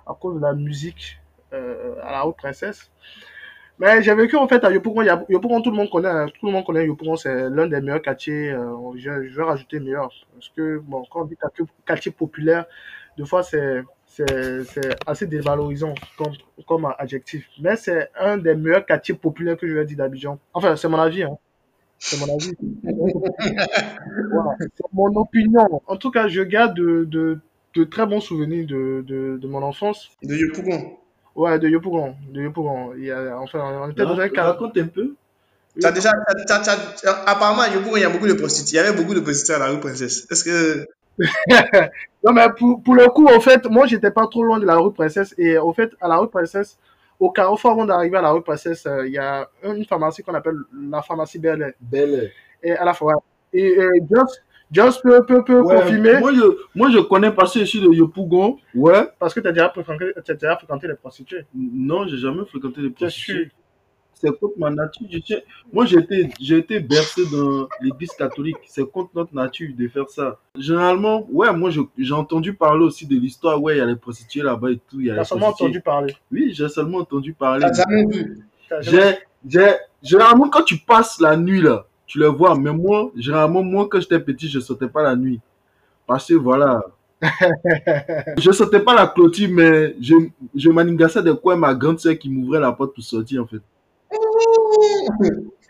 à 0.05 0.13
cause 0.13 0.35
de 0.35 0.41
la 0.41 0.53
musique 0.53 1.19
euh, 1.53 1.95
à 2.03 2.11
la 2.11 2.25
haute 2.27 2.37
princesse. 2.37 2.91
Mais 3.79 4.01
j'ai 4.01 4.15
vécu 4.15 4.35
en 4.37 4.47
fait 4.47 4.63
à 4.63 4.71
Yopougon. 4.71 5.03
Yopougon, 5.29 5.61
tout 5.61 5.69
le 5.69 5.77
monde 5.77 5.89
connaît. 5.91 6.09
hein. 6.09 6.27
Tout 6.39 6.47
le 6.47 6.51
monde 6.51 6.65
connaît 6.65 6.85
Yopougon. 6.87 7.15
C'est 7.15 7.49
l'un 7.49 7.67
des 7.67 7.79
meilleurs 7.81 8.01
quartiers. 8.01 8.51
euh, 8.51 8.73
je, 8.97 9.27
je 9.27 9.37
vais 9.37 9.43
rajouter 9.43 9.79
meilleur. 9.79 10.09
Parce 10.33 10.49
que, 10.49 10.79
bon, 10.79 11.03
quand 11.11 11.21
on 11.21 11.25
dit 11.25 11.37
quartier, 11.37 11.65
quartier 11.85 12.11
populaire, 12.11 12.65
des 13.17 13.25
fois, 13.25 13.43
c'est 13.43 13.83
c'est 14.07 14.63
c'est 14.63 14.95
assez 15.05 15.27
dévalorisant 15.27 15.93
comme, 16.17 16.33
comme 16.67 16.91
adjectif. 16.97 17.47
Mais 17.61 17.75
c'est 17.75 18.09
un 18.19 18.37
des 18.37 18.55
meilleurs 18.55 18.85
quartiers 18.85 19.15
populaires 19.15 19.57
que 19.57 19.67
je 19.67 19.73
vais 19.75 19.85
dire 19.85 19.97
d'Abidjan. 19.97 20.39
Enfin, 20.53 20.75
c'est 20.75 20.87
mon 20.89 20.97
avis. 20.99 21.23
Hein. 21.23 21.37
C'est 21.99 22.17
mon 22.19 22.35
avis. 22.35 22.53
Voilà. 24.31 24.55
C'est 24.59 24.93
mon 24.93 25.15
opinion. 25.15 25.81
En 25.87 25.97
tout 25.97 26.11
cas, 26.11 26.27
je 26.27 26.41
garde 26.41 26.75
de, 26.75 27.05
de, 27.05 27.39
de 27.75 27.83
très 27.83 28.05
bons 28.05 28.19
souvenirs 28.21 28.65
de, 28.67 29.03
de, 29.05 29.37
de 29.41 29.47
mon 29.47 29.61
enfance. 29.63 30.09
De 30.23 30.35
Yopougon. 30.35 30.97
Ouais, 31.35 31.59
de 31.59 31.67
Yopougon. 31.69 32.15
De 32.33 32.41
Yopougon. 32.41 32.93
Il 32.97 33.05
y 33.05 33.11
a, 33.11 33.37
enfin, 33.39 33.59
on 33.83 33.89
était 33.91 34.03
dans 34.03 34.19
un. 34.19 34.29
Raconte 34.43 34.77
un 34.77 34.87
peu. 34.87 35.15
T'as 35.79 35.91
déjà, 35.91 36.11
t'as- 36.47 36.59
t'as- 36.59 36.75
t'as- 37.01 37.23
apparemment, 37.27 37.61
à 37.61 37.69
Yopougon, 37.69 37.97
il 37.97 38.01
y 38.01 38.05
a 38.05 38.09
beaucoup 38.09 38.27
de 38.27 38.33
prostituées. 38.33 38.77
Il 38.79 38.83
y 38.83 38.87
avait 38.87 38.97
beaucoup 38.97 39.13
de 39.13 39.19
prostituées 39.19 39.55
à 39.55 39.59
la 39.59 39.67
rue 39.67 39.79
Princesse. 39.79 40.27
Est-ce 40.31 40.43
que. 40.43 40.87
Non, 42.23 42.33
mais 42.33 42.47
pour, 42.57 42.81
pour 42.83 42.95
le 42.95 43.07
coup, 43.07 43.27
en 43.27 43.39
fait, 43.39 43.65
moi, 43.69 43.85
j'étais 43.87 44.11
pas 44.11 44.27
trop 44.27 44.43
loin 44.43 44.59
de 44.59 44.65
la 44.65 44.75
rue 44.77 44.91
Princesse. 44.93 45.33
Et 45.37 45.57
au 45.57 45.71
fait, 45.73 45.91
à 46.01 46.07
la 46.07 46.17
rue 46.17 46.29
Princesse, 46.29 46.77
au 47.19 47.31
carrefour 47.31 47.71
avant 47.71 47.85
d'arriver 47.85 48.17
à 48.17 48.21
la 48.21 48.31
rue 48.31 48.41
Princesse, 48.41 48.85
euh, 48.85 49.07
il 49.07 49.13
y 49.13 49.17
a 49.17 49.47
une 49.63 49.85
pharmacie 49.85 50.21
qu'on 50.23 50.33
appelle 50.33 50.57
la 50.89 51.01
pharmacie 51.01 51.39
Bel 51.39 51.61
Air. 51.61 51.73
Belle. 51.79 52.31
Et 52.63 52.71
à 52.71 52.85
la 52.85 52.93
fois, 52.93 53.13
et, 53.53 53.75
Just, 54.09 54.43
Just 54.71 55.01
peut, 55.01 55.25
peut, 55.25 55.43
peut 55.43 55.61
Ouais, 55.61 55.75
confirmer, 55.77 56.19
moi, 56.19 56.31
je, 56.33 56.41
moi, 56.75 56.89
je 56.91 56.99
connais 56.99 57.31
parce 57.31 57.53
que 57.53 57.59
je 57.61 57.65
suis 57.65 57.79
de 57.81 57.87
Yopougon. 57.87 58.57
Ouais. 58.75 59.07
parce 59.19 59.33
que 59.33 59.39
tu 59.39 59.47
as 59.47 59.51
déjà 59.51 59.69
fréquenté, 59.69 60.11
t'as 60.25 60.33
déjà 60.33 60.57
fréquenté 60.57 60.87
les 60.87 60.95
prostituées. 60.95 61.45
Non, 61.55 62.05
j'ai 62.07 62.17
jamais 62.17 62.45
fréquenté 62.45 62.81
les 62.81 62.93
Je 62.99 63.07
suis. 63.07 63.33
prostituées. 63.33 63.51
C'est 64.19 64.31
contre 64.39 64.57
ma 64.57 64.69
nature. 64.71 65.05
Je 65.11 65.19
tiens- 65.19 65.39
Moi, 65.71 65.85
j'ai 65.85 65.97
été, 65.99 66.29
j'ai 66.39 66.57
été 66.57 66.79
bercé 66.79 67.21
dans 67.31 67.67
l'église 67.81 68.11
catholique. 68.11 68.57
C'est 68.65 68.89
contre 68.89 69.11
notre 69.13 69.33
nature 69.35 69.69
de 69.77 69.87
faire 69.87 70.09
ça. 70.09 70.39
Généralement, 70.57 71.27
ouais, 71.31 71.53
moi, 71.53 71.69
j'ai 71.97 72.13
entendu 72.13 72.53
parler 72.53 72.83
aussi 72.83 73.05
de 73.05 73.15
l'histoire. 73.15 73.61
Ouais, 73.61 73.75
il 73.75 73.77
y 73.77 73.81
a 73.81 73.85
les 73.85 73.95
prostituées 73.95 74.41
là-bas 74.41 74.71
et 74.71 74.79
tout. 74.89 74.99
T'as 75.15 75.23
seulement 75.23 75.47
entendu 75.65 75.81
parler. 75.81 76.15
Oui, 76.31 76.51
j'ai 76.53 76.67
seulement 76.69 76.97
entendu 76.99 77.33
parler. 77.33 77.61
T'as 77.69 77.73
jamais 77.73 78.05
vu. 78.05 78.39
J'ai, 79.45 79.75
généralement, 80.01 80.49
quand 80.49 80.63
tu 80.63 80.77
passes 80.77 81.19
la 81.21 81.37
nuit 81.37 81.61
là, 81.61 81.85
tu 82.07 82.19
les 82.19 82.27
vois. 82.27 82.57
Mais 82.57 82.71
moi, 82.73 83.11
généralement, 83.15 83.61
moi, 83.63 83.87
quand 83.89 83.99
j'étais 83.99 84.19
petit, 84.19 84.47
je 84.49 84.59
sautais 84.59 84.87
pas 84.87 85.03
la 85.03 85.15
nuit. 85.15 85.39
Parce 86.07 86.27
que 86.27 86.33
voilà. 86.33 86.81
je 88.37 88.51
sautais 88.51 88.79
pas 88.79 88.93
la 88.93 89.07
clôture, 89.07 89.49
mais 89.51 89.95
je, 89.99 90.15
je 90.55 90.69
manigassais 90.69 91.21
des 91.23 91.35
coins 91.35 91.55
ma 91.55 91.73
grande 91.73 91.99
sœur 91.99 92.17
qui 92.17 92.29
m'ouvrait 92.29 92.59
la 92.59 92.71
porte 92.71 92.93
pour 92.95 93.03
sortir, 93.03 93.43
en 93.43 93.47
fait. 93.47 93.61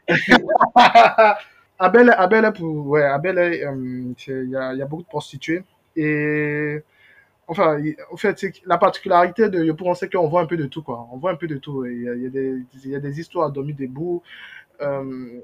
Abel, 1.80 2.10
Abel, 2.18 2.52
pour, 2.54 2.88
ouais, 2.88 3.04
Abel, 3.04 3.38
euh, 3.38 4.14
c'est- 4.18 4.44
il 4.46 4.50
y 4.50 4.56
a, 4.56 4.74
y 4.74 4.82
a 4.82 4.86
beaucoup 4.86 5.04
de 5.04 5.08
prostituées. 5.08 5.64
Et 5.96 6.82
enfin, 7.48 7.80
il- 7.80 7.98
en 8.12 8.18
fait, 8.18 8.44
la 8.66 8.78
particularité 8.78 9.50
de 9.50 9.64
Yopougon, 9.64 9.96
c'est 9.96 10.12
qu'on 10.12 10.28
voit 10.30 10.42
un 10.42 10.48
peu 10.48 10.58
de 10.58 10.68
tout, 10.68 10.84
quoi. 10.84 11.08
On 11.12 11.18
voit 11.18 11.32
un 11.32 11.36
peu 11.36 11.48
de 11.48 11.58
tout. 11.58 11.86
Il 11.86 12.04
y 12.04 12.10
a, 12.10 12.16
y 12.16 12.30
des, 12.30 12.64
y 12.86 12.96
a 12.96 13.00
des 13.02 13.20
histoires 13.20 13.48
à 13.50 13.52
dormir 13.52 13.76
debout. 13.80 14.24
Euh, 14.82 15.42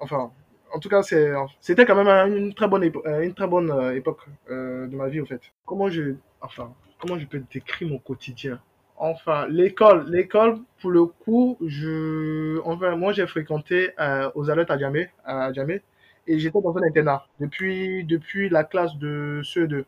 enfin, 0.00 0.32
en 0.74 0.78
tout 0.80 0.88
cas, 0.90 1.02
c'était 1.02 1.86
quand 1.86 1.96
même 1.96 2.08
un- 2.08 2.26
une 2.28 2.54
très 2.54 2.68
bonne, 2.68 2.84
euh, 3.06 3.22
une 3.24 3.34
très 3.34 3.48
bonne 3.48 3.70
euh, 3.70 3.96
époque 3.96 4.20
euh, 4.50 4.86
de 4.88 4.96
ma 4.96 5.08
vie, 5.08 5.20
en 5.20 5.26
fait. 5.26 5.42
Comment 5.66 5.90
je, 5.90 6.14
enfin, 6.40 6.72
comment 7.00 7.18
je 7.18 7.26
peux 7.26 7.42
décrire 7.52 7.88
mon 7.90 7.98
quotidien? 7.98 8.60
Enfin, 8.96 9.46
l'école, 9.48 10.08
l'école, 10.10 10.58
pour 10.80 10.90
le 10.90 11.04
coup, 11.04 11.58
je, 11.66 12.60
enfin, 12.64 12.96
moi, 12.96 13.12
j'ai 13.12 13.26
fréquenté 13.26 13.90
euh, 14.00 14.30
aux 14.34 14.50
Alouettes 14.50 14.70
à 14.70 14.78
Djamé, 14.78 15.10
à 15.24 15.52
Djamé, 15.52 15.82
et 16.26 16.38
j'étais 16.38 16.60
dans 16.60 16.76
un 16.78 16.82
internat 16.88 17.26
depuis, 17.40 18.04
depuis 18.04 18.48
la 18.48 18.62
classe 18.64 18.96
de 18.96 19.40
CE2. 19.42 19.84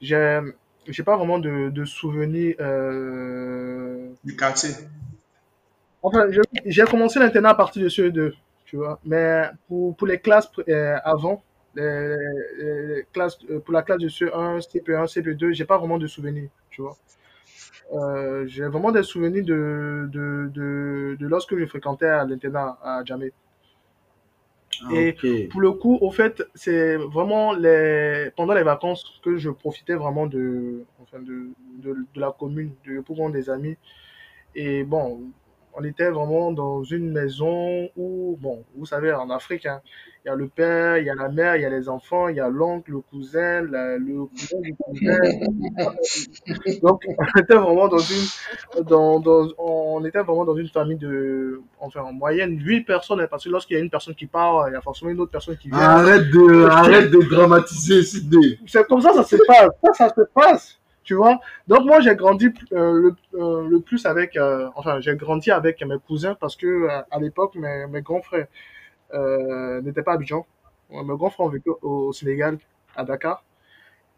J'ai, 0.00 0.40
j'ai 0.88 1.02
pas 1.04 1.16
vraiment 1.16 1.38
de, 1.40 1.70
de 1.70 1.84
souvenirs. 1.86 2.56
euh, 2.60 4.10
Du 4.24 4.36
quartier. 4.36 4.70
Enfin, 6.02 6.26
je- 6.30 6.40
j'ai 6.66 6.84
commencé 6.84 7.18
l'internat 7.18 7.50
à 7.50 7.54
partir 7.54 7.82
de 7.82 7.88
CE2, 7.88 8.34
tu 8.64 8.76
vois. 8.76 8.98
Mais 9.04 9.44
pour, 9.68 9.96
pour 9.96 10.06
les 10.06 10.18
classes 10.18 10.50
euh, 10.68 10.96
avant, 11.04 11.42
les, 11.74 12.16
les 12.58 13.06
classes, 13.12 13.38
euh, 13.50 13.60
pour 13.60 13.72
la 13.72 13.82
classe 13.82 14.00
de 14.00 14.08
CE1, 14.08 14.60
CP1, 14.60 15.06
CP2, 15.06 15.52
j'ai 15.52 15.64
pas 15.64 15.78
vraiment 15.78 15.98
de 15.98 16.06
souvenirs, 16.06 16.50
tu 16.70 16.82
vois. 16.82 16.96
Euh, 17.92 18.46
j'ai 18.46 18.66
vraiment 18.66 18.90
des 18.90 19.02
souvenirs 19.02 19.44
de, 19.44 20.08
de, 20.10 20.50
de, 20.52 21.16
de 21.20 21.26
lorsque 21.26 21.56
je 21.56 21.66
fréquentais 21.66 22.06
à 22.06 22.24
l'internat 22.24 22.78
à 22.82 23.04
Djamé. 23.04 23.32
Ah, 24.84 24.88
Et 24.94 25.12
pour 25.50 25.60
le 25.60 25.72
coup, 25.72 25.98
au 26.00 26.10
fait, 26.10 26.42
c'est 26.54 26.96
vraiment 26.96 27.52
les, 27.52 28.30
pendant 28.36 28.54
les 28.54 28.62
vacances 28.62 29.20
que 29.22 29.36
je 29.36 29.50
profitais 29.50 29.94
vraiment 29.94 30.26
de, 30.26 30.84
enfin 31.00 31.20
de, 31.20 31.50
de, 31.78 31.94
de 32.14 32.20
la 32.20 32.32
commune, 32.32 32.72
de 32.86 33.00
pour 33.00 33.30
des 33.30 33.50
amis. 33.50 33.76
Et 34.54 34.84
bon, 34.84 35.20
on 35.74 35.84
était 35.84 36.10
vraiment 36.10 36.52
dans 36.52 36.82
une 36.84 37.10
maison 37.12 37.88
où, 37.96 38.36
bon, 38.40 38.64
vous 38.76 38.86
savez, 38.86 39.12
en 39.12 39.30
Afrique, 39.30 39.66
hein, 39.66 39.80
il 40.24 40.28
y 40.28 40.30
a 40.30 40.36
le 40.36 40.46
père, 40.46 40.98
il 40.98 41.06
y 41.06 41.10
a 41.10 41.14
la 41.14 41.28
mère, 41.28 41.56
il 41.56 41.62
y 41.62 41.64
a 41.64 41.70
les 41.70 41.88
enfants, 41.88 42.28
il 42.28 42.36
y 42.36 42.40
a 42.40 42.48
l'oncle, 42.48 42.92
le 42.92 43.00
cousin, 43.00 43.62
la- 43.62 43.96
le 43.98 44.26
cousin 44.26 44.60
du 44.60 44.74
cousin. 44.76 45.18
Donc, 46.82 47.02
on 47.18 47.40
était 47.40 47.54
vraiment 47.54 47.88
dans 47.88 47.98
une, 47.98 48.84
dans, 48.84 49.18
dans, 49.20 49.48
on 49.58 50.04
était 50.04 50.20
vraiment 50.20 50.44
dans 50.44 50.56
une 50.56 50.68
famille 50.68 50.96
de, 50.96 51.60
enfin, 51.80 52.02
en 52.02 52.12
moyenne, 52.12 52.58
huit 52.60 52.82
personnes, 52.82 53.20
hein, 53.20 53.26
parce 53.30 53.44
que 53.44 53.48
lorsqu'il 53.50 53.76
y 53.76 53.80
a 53.80 53.82
une 53.82 53.90
personne 53.90 54.14
qui 54.14 54.26
part, 54.26 54.68
il 54.68 54.72
y 54.72 54.76
a 54.76 54.80
forcément 54.80 55.10
une 55.10 55.20
autre 55.20 55.32
personne 55.32 55.56
qui 55.56 55.68
vient. 55.68 55.78
Arrête 55.78 56.30
de, 56.30 56.64
arrête 56.66 57.10
de 57.10 57.18
dramatiser, 57.28 58.02
Sidney. 58.02 58.58
C'est 58.66 58.86
comme 58.86 59.00
ça, 59.00 59.12
ça 59.14 59.24
se 59.24 59.36
passe. 59.46 59.70
Ça, 59.82 59.92
ça 59.92 60.14
se 60.14 60.20
passe. 60.32 60.78
Tu 61.04 61.14
vois? 61.14 61.40
Donc, 61.66 61.84
moi, 61.84 62.00
j'ai 62.00 62.14
grandi 62.14 62.46
euh, 62.72 62.92
le, 62.92 63.16
euh, 63.34 63.68
le 63.68 63.80
plus 63.80 64.06
avec, 64.06 64.36
euh, 64.36 64.68
enfin, 64.76 65.00
j'ai 65.00 65.16
grandi 65.16 65.50
avec 65.50 65.82
mes 65.84 65.98
cousins 65.98 66.36
parce 66.38 66.54
que, 66.56 66.88
à 66.88 67.18
l'époque, 67.20 67.54
mes, 67.56 67.86
mes 67.88 68.02
grands 68.02 68.22
frères 68.22 68.46
n'étaient 69.82 70.02
pas 70.02 70.12
à 70.12 70.14
Abidjan. 70.14 70.46
Mes 70.90 71.16
grands 71.16 71.30
frères 71.30 71.46
ont 71.46 71.50
vécu 71.50 71.70
au, 71.70 71.78
au 72.08 72.12
Sénégal, 72.12 72.58
à 72.96 73.04
Dakar. 73.04 73.44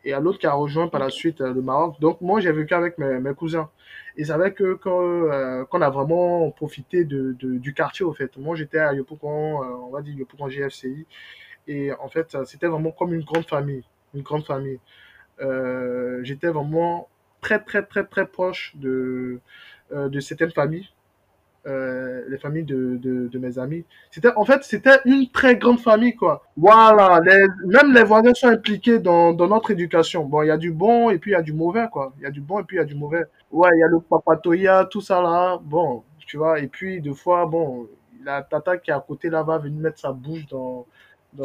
Et 0.06 0.12
à 0.12 0.20
l'autre 0.20 0.38
qui 0.38 0.46
a 0.46 0.52
rejoint 0.52 0.88
par 0.88 1.00
la 1.00 1.08
suite 1.08 1.40
le 1.40 1.62
Maroc. 1.62 1.98
Donc, 2.00 2.20
moi, 2.20 2.40
j'ai 2.40 2.52
vécu 2.52 2.74
avec 2.74 2.98
mes, 2.98 3.18
mes 3.20 3.34
cousins. 3.34 3.70
Et 4.16 4.24
c'est 4.24 4.34
quand, 4.82 5.02
euh, 5.02 5.64
qu'on 5.64 5.80
a 5.80 5.90
vraiment 5.90 6.50
profité 6.50 7.04
de, 7.04 7.34
de, 7.38 7.56
du 7.58 7.72
quartier, 7.72 8.04
au 8.04 8.12
fait. 8.12 8.36
Moi, 8.36 8.54
j'étais 8.56 8.78
à 8.78 8.92
Yopougon, 8.92 9.60
on 9.86 9.90
va 9.90 10.02
dire 10.02 10.14
Yopougon 10.14 10.48
GFCI. 10.48 11.06
Et 11.66 11.92
en 11.94 12.08
fait, 12.08 12.36
c'était 12.44 12.66
vraiment 12.66 12.90
comme 12.90 13.14
une 13.14 13.24
grande 13.24 13.46
famille. 13.46 13.84
Une 14.14 14.22
grande 14.22 14.44
famille 14.44 14.78
j'étais 15.38 16.48
vraiment 16.48 17.08
très 17.44 17.60
très 17.60 17.82
très 17.84 18.04
très 18.04 18.26
proche 18.26 18.72
de 18.76 19.40
euh, 19.92 20.08
de 20.08 20.20
certaines 20.20 20.50
familles 20.50 20.88
euh, 21.66 22.24
les 22.28 22.36
familles 22.36 22.64
de, 22.64 22.98
de, 22.98 23.38
mes 23.38 23.58
amis. 23.58 23.86
C'était 24.10 24.32
en 24.36 24.44
fait 24.44 24.62
c'était 24.64 24.98
une 25.06 25.30
très 25.30 25.56
grande 25.56 25.80
famille 25.80 26.14
quoi. 26.14 26.42
Voilà 26.58 27.20
même 27.66 27.94
les 27.94 28.04
voisins 28.04 28.34
sont 28.34 28.48
impliqués 28.48 28.98
dans, 28.98 29.32
dans 29.32 29.48
notre 29.48 29.70
éducation. 29.70 30.24
Bon 30.24 30.42
il 30.42 30.48
y 30.48 30.50
a 30.50 30.58
du 30.58 30.72
bon 30.72 31.10
et 31.10 31.18
puis 31.18 31.30
il 31.30 31.34
y 31.34 31.36
a 31.36 31.42
du 31.42 31.54
mauvais 31.54 31.86
quoi. 31.90 32.12
Il 32.18 32.24
y 32.24 32.26
a 32.26 32.30
du 32.30 32.42
bon 32.42 32.60
et 32.60 32.64
puis 32.64 32.76
il 32.76 32.80
y 32.80 32.82
a 32.82 32.84
du 32.84 32.94
mauvais. 32.94 33.24
Ouais 33.50 33.70
il 33.74 33.80
y 33.80 33.82
a 33.82 33.88
le 33.88 34.00
papatoya 34.00 34.86
tout 34.90 35.00
ça 35.00 35.22
là. 35.22 35.58
Bon 35.62 36.02
tu 36.26 36.36
vois 36.36 36.60
et 36.60 36.68
puis 36.68 37.00
deux 37.00 37.14
fois 37.14 37.46
bon 37.46 37.88
la 38.24 38.42
tata 38.42 38.76
qui 38.78 38.90
est 38.90 38.94
à 38.94 39.00
côté 39.00 39.30
là 39.30 39.42
va 39.42 39.58
venir 39.58 39.80
mettre 39.80 39.98
sa 39.98 40.12
bouche 40.12 40.46
dans 40.46 40.86
dans 41.32 41.44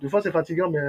des 0.00 0.08
fois 0.08 0.22
c'est 0.22 0.32
fatigant 0.32 0.70
mais 0.70 0.80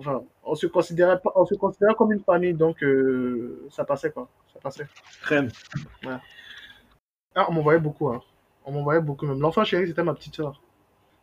Enfin, 0.00 0.22
on 0.44 0.54
se 0.56 0.66
considérait 0.66 1.20
pas, 1.20 1.32
on 1.36 1.46
se 1.46 1.54
considérait 1.56 1.94
comme 1.94 2.12
une 2.12 2.22
famille, 2.24 2.54
donc 2.54 2.82
euh, 2.82 3.66
ça 3.70 3.84
passait 3.84 4.10
quoi, 4.12 4.28
ça 4.54 4.60
passait. 4.60 4.86
Crème. 5.22 5.50
Ah, 7.34 7.46
on 7.48 7.52
m'envoyait 7.52 7.80
beaucoup, 7.80 8.08
hein. 8.08 8.20
On 8.64 8.72
m'envoyait 8.72 9.00
beaucoup 9.00 9.26
même. 9.26 9.40
L'enfant 9.40 9.64
chéri, 9.64 9.86
c'était 9.88 10.02
ma 10.04 10.14
petite 10.14 10.34
sœur. 10.36 10.60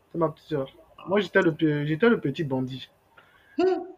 C'était 0.07 0.19
ma 0.19 0.29
petite 0.29 0.48
sœur. 0.50 0.67
Moi, 1.07 1.19
j'étais 1.22 1.41
le, 1.41 1.55
j'étais 1.86 2.10
le 2.10 2.19
petit 2.22 2.43
bandit. 2.46 2.89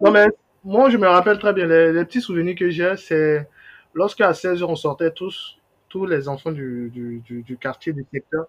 Non 0.00 0.10
mais 0.10 0.26
moi, 0.64 0.90
je 0.90 0.96
me 0.98 1.06
rappelle 1.08 1.38
très 1.38 1.52
bien. 1.52 1.66
Les, 1.66 1.92
les 1.92 2.04
petits 2.04 2.20
souvenirs 2.20 2.56
que 2.56 2.70
j'ai, 2.70 2.96
c'est 2.96 3.48
lorsqu'à 3.94 4.34
16 4.34 4.62
heures, 4.62 4.70
on 4.70 4.76
sortait 4.76 5.10
tous, 5.12 5.58
tous 5.88 6.06
les 6.06 6.28
enfants 6.28 6.52
du, 6.52 6.90
du, 6.92 7.20
du, 7.20 7.42
du 7.42 7.56
quartier, 7.56 7.92
du 7.92 8.04
secteur. 8.12 8.46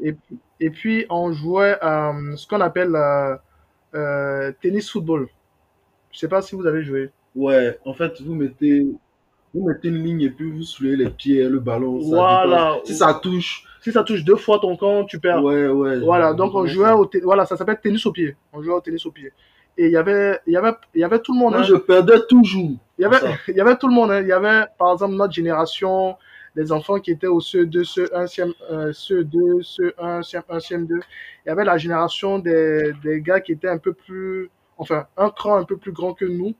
Et, 0.00 0.14
puis- 0.14 0.38
et 0.60 0.70
puis, 0.70 1.06
on 1.10 1.32
jouait 1.32 1.78
à 1.80 2.10
euh, 2.10 2.36
ce 2.36 2.46
qu'on 2.48 2.60
appelle 2.62 2.94
euh, 2.96 3.36
euh, 3.94 4.52
tennis 4.60 4.90
football. 4.90 5.28
Je 6.12 6.18
sais 6.18 6.28
pas 6.28 6.42
si 6.42 6.54
vous 6.54 6.66
avez 6.66 6.82
joué. 6.82 7.10
Ouais, 7.34 7.78
en 7.84 7.94
fait, 7.94 8.20
vous 8.22 8.34
mettez, 8.34 8.86
vous 9.52 9.66
mettez 9.66 9.88
une 9.88 10.02
ligne 10.04 10.20
et 10.22 10.30
puis 10.30 10.50
vous 10.50 10.62
soulevez 10.62 10.96
les 10.96 11.10
pieds, 11.10 11.48
le 11.48 11.58
ballon. 11.58 12.00
ça 12.00 12.08
Voilà. 12.08 12.78
Si 12.84 12.94
ça 12.94 13.14
touche, 13.14 13.64
Si 13.80 13.90
ça 13.92 14.02
touche 14.04 14.24
deux 14.24 14.36
fois 14.36 14.58
ton 14.60 14.76
camp, 14.76 15.04
tu 15.04 15.18
perds. 15.18 15.42
ouais, 15.42 15.66
ouais. 15.68 15.98
Voilà, 16.00 16.32
donc 16.34 16.54
on 16.54 16.66
jouait 16.66 16.86
ça. 16.86 16.96
au 16.96 17.08
voilà, 17.22 17.44
ça 17.46 17.56
s'appelle 17.56 17.80
tennis 17.82 18.04
au 18.06 18.12
pied. 18.12 18.36
On 18.52 18.62
jouait 18.62 18.74
au 18.74 18.80
tennis 18.80 19.04
au 19.06 19.10
pied. 19.10 19.32
Et 19.76 19.86
il 19.86 19.90
y 19.92 19.96
avait, 19.96 20.38
il 20.46 20.52
y 20.52 20.56
avait, 20.56 20.70
il 20.94 21.00
y 21.00 21.04
avait 21.04 21.18
tout 21.18 21.32
le 21.34 21.38
monde. 21.40 21.52
Moi, 21.54 21.60
hein. 21.62 21.64
je 21.64 21.74
perdais 21.74 22.20
toujours. 22.28 22.70
Il 22.98 23.02
y 23.02 23.04
avait, 23.04 23.18
Ça. 23.18 23.28
il 23.48 23.56
y 23.56 23.60
avait 23.60 23.76
tout 23.76 23.88
le 23.88 23.94
monde. 23.94 24.12
hein. 24.12 24.20
Il 24.22 24.28
y 24.28 24.32
avait, 24.32 24.66
par 24.78 24.92
exemple, 24.92 25.14
notre 25.16 25.32
génération, 25.32 26.16
les 26.54 26.72
enfants 26.72 26.98
qui 27.00 27.10
étaient 27.10 27.26
au 27.26 27.40
CE2, 27.40 27.84
CE1, 27.84 28.26
CM, 28.26 28.52
euh, 28.70 28.92
CE2, 28.92 29.62
CE1, 29.62 30.22
CM1, 30.22 30.60
CM2. 30.60 31.00
Il 31.44 31.48
y 31.48 31.50
avait 31.50 31.64
la 31.64 31.76
génération 31.78 32.38
des, 32.38 32.92
des 33.02 33.20
gars 33.20 33.40
qui 33.40 33.52
étaient 33.52 33.68
un 33.68 33.78
peu 33.78 33.92
plus, 33.92 34.50
enfin, 34.78 35.06
un 35.16 35.30
cran 35.30 35.56
un 35.56 35.64
peu 35.64 35.76
plus 35.76 35.92
grand 35.92 36.14
que 36.14 36.24
nous, 36.24 36.54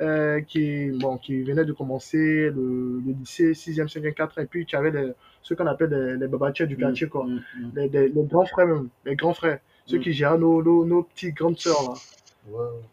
euh, 0.00 0.40
qui, 0.42 0.90
bon, 0.90 1.18
qui 1.18 1.42
venaient 1.42 1.64
de 1.64 1.72
commencer 1.72 2.50
le, 2.50 3.00
le 3.04 3.12
lycée 3.12 3.54
6e, 3.54 3.88
5e, 3.88 4.14
4 4.14 4.38
et 4.38 4.46
puis 4.46 4.64
tu 4.66 4.76
avais 4.76 4.90
les, 4.92 5.12
ceux 5.42 5.56
qu'on 5.56 5.66
appelle 5.66 5.90
les, 5.90 6.16
les 6.16 6.28
babatiers 6.28 6.66
du 6.66 6.76
quartier, 6.76 7.08
quoi. 7.08 7.26
Mm, 7.26 7.44
mm, 7.54 7.72
Les, 7.74 7.88
les, 7.88 8.08
les 8.08 8.24
grands 8.24 8.46
frères 8.46 8.66
même, 8.68 8.88
les 9.04 9.16
grands 9.16 9.34
frères, 9.34 9.58
ceux 9.86 9.98
Mm. 9.98 10.00
qui 10.00 10.12
gèrent 10.12 10.38
nos, 10.38 10.62
nos, 10.62 10.84
nos 10.84 11.02
petites 11.02 11.34
grandes 11.36 11.58
sœurs, 11.58 11.82
là. 11.82 11.94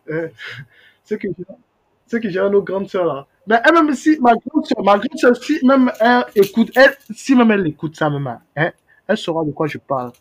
Hein, 0.09 0.29
ceux 1.03 1.17
qui 1.17 1.27
gèrent, 1.37 1.57
ceux 2.07 2.19
qui 2.19 2.29
gèrent 2.31 2.49
nos 2.49 2.61
grandes 2.61 2.89
sœurs 2.89 3.05
là. 3.05 3.25
Mais 3.47 3.59
elle, 3.63 3.73
même 3.73 3.93
si 3.93 4.17
ma 4.19 4.33
grande 4.33 4.65
sœur, 4.65 4.83
ma 4.83 4.97
grande 4.97 5.17
sœur, 5.17 5.35
si 5.35 5.63
même 5.65 5.91
elle 5.99 6.23
écoute, 6.35 6.71
elle, 6.75 6.95
si 7.13 7.35
même 7.35 7.51
elle 7.51 7.67
écoute 7.67 7.95
ça 7.95 8.09
même, 8.09 8.27
hein, 8.55 8.71
elle 9.07 9.17
saura 9.17 9.43
de 9.45 9.51
quoi 9.51 9.67
je 9.67 9.77
parle. 9.77 10.11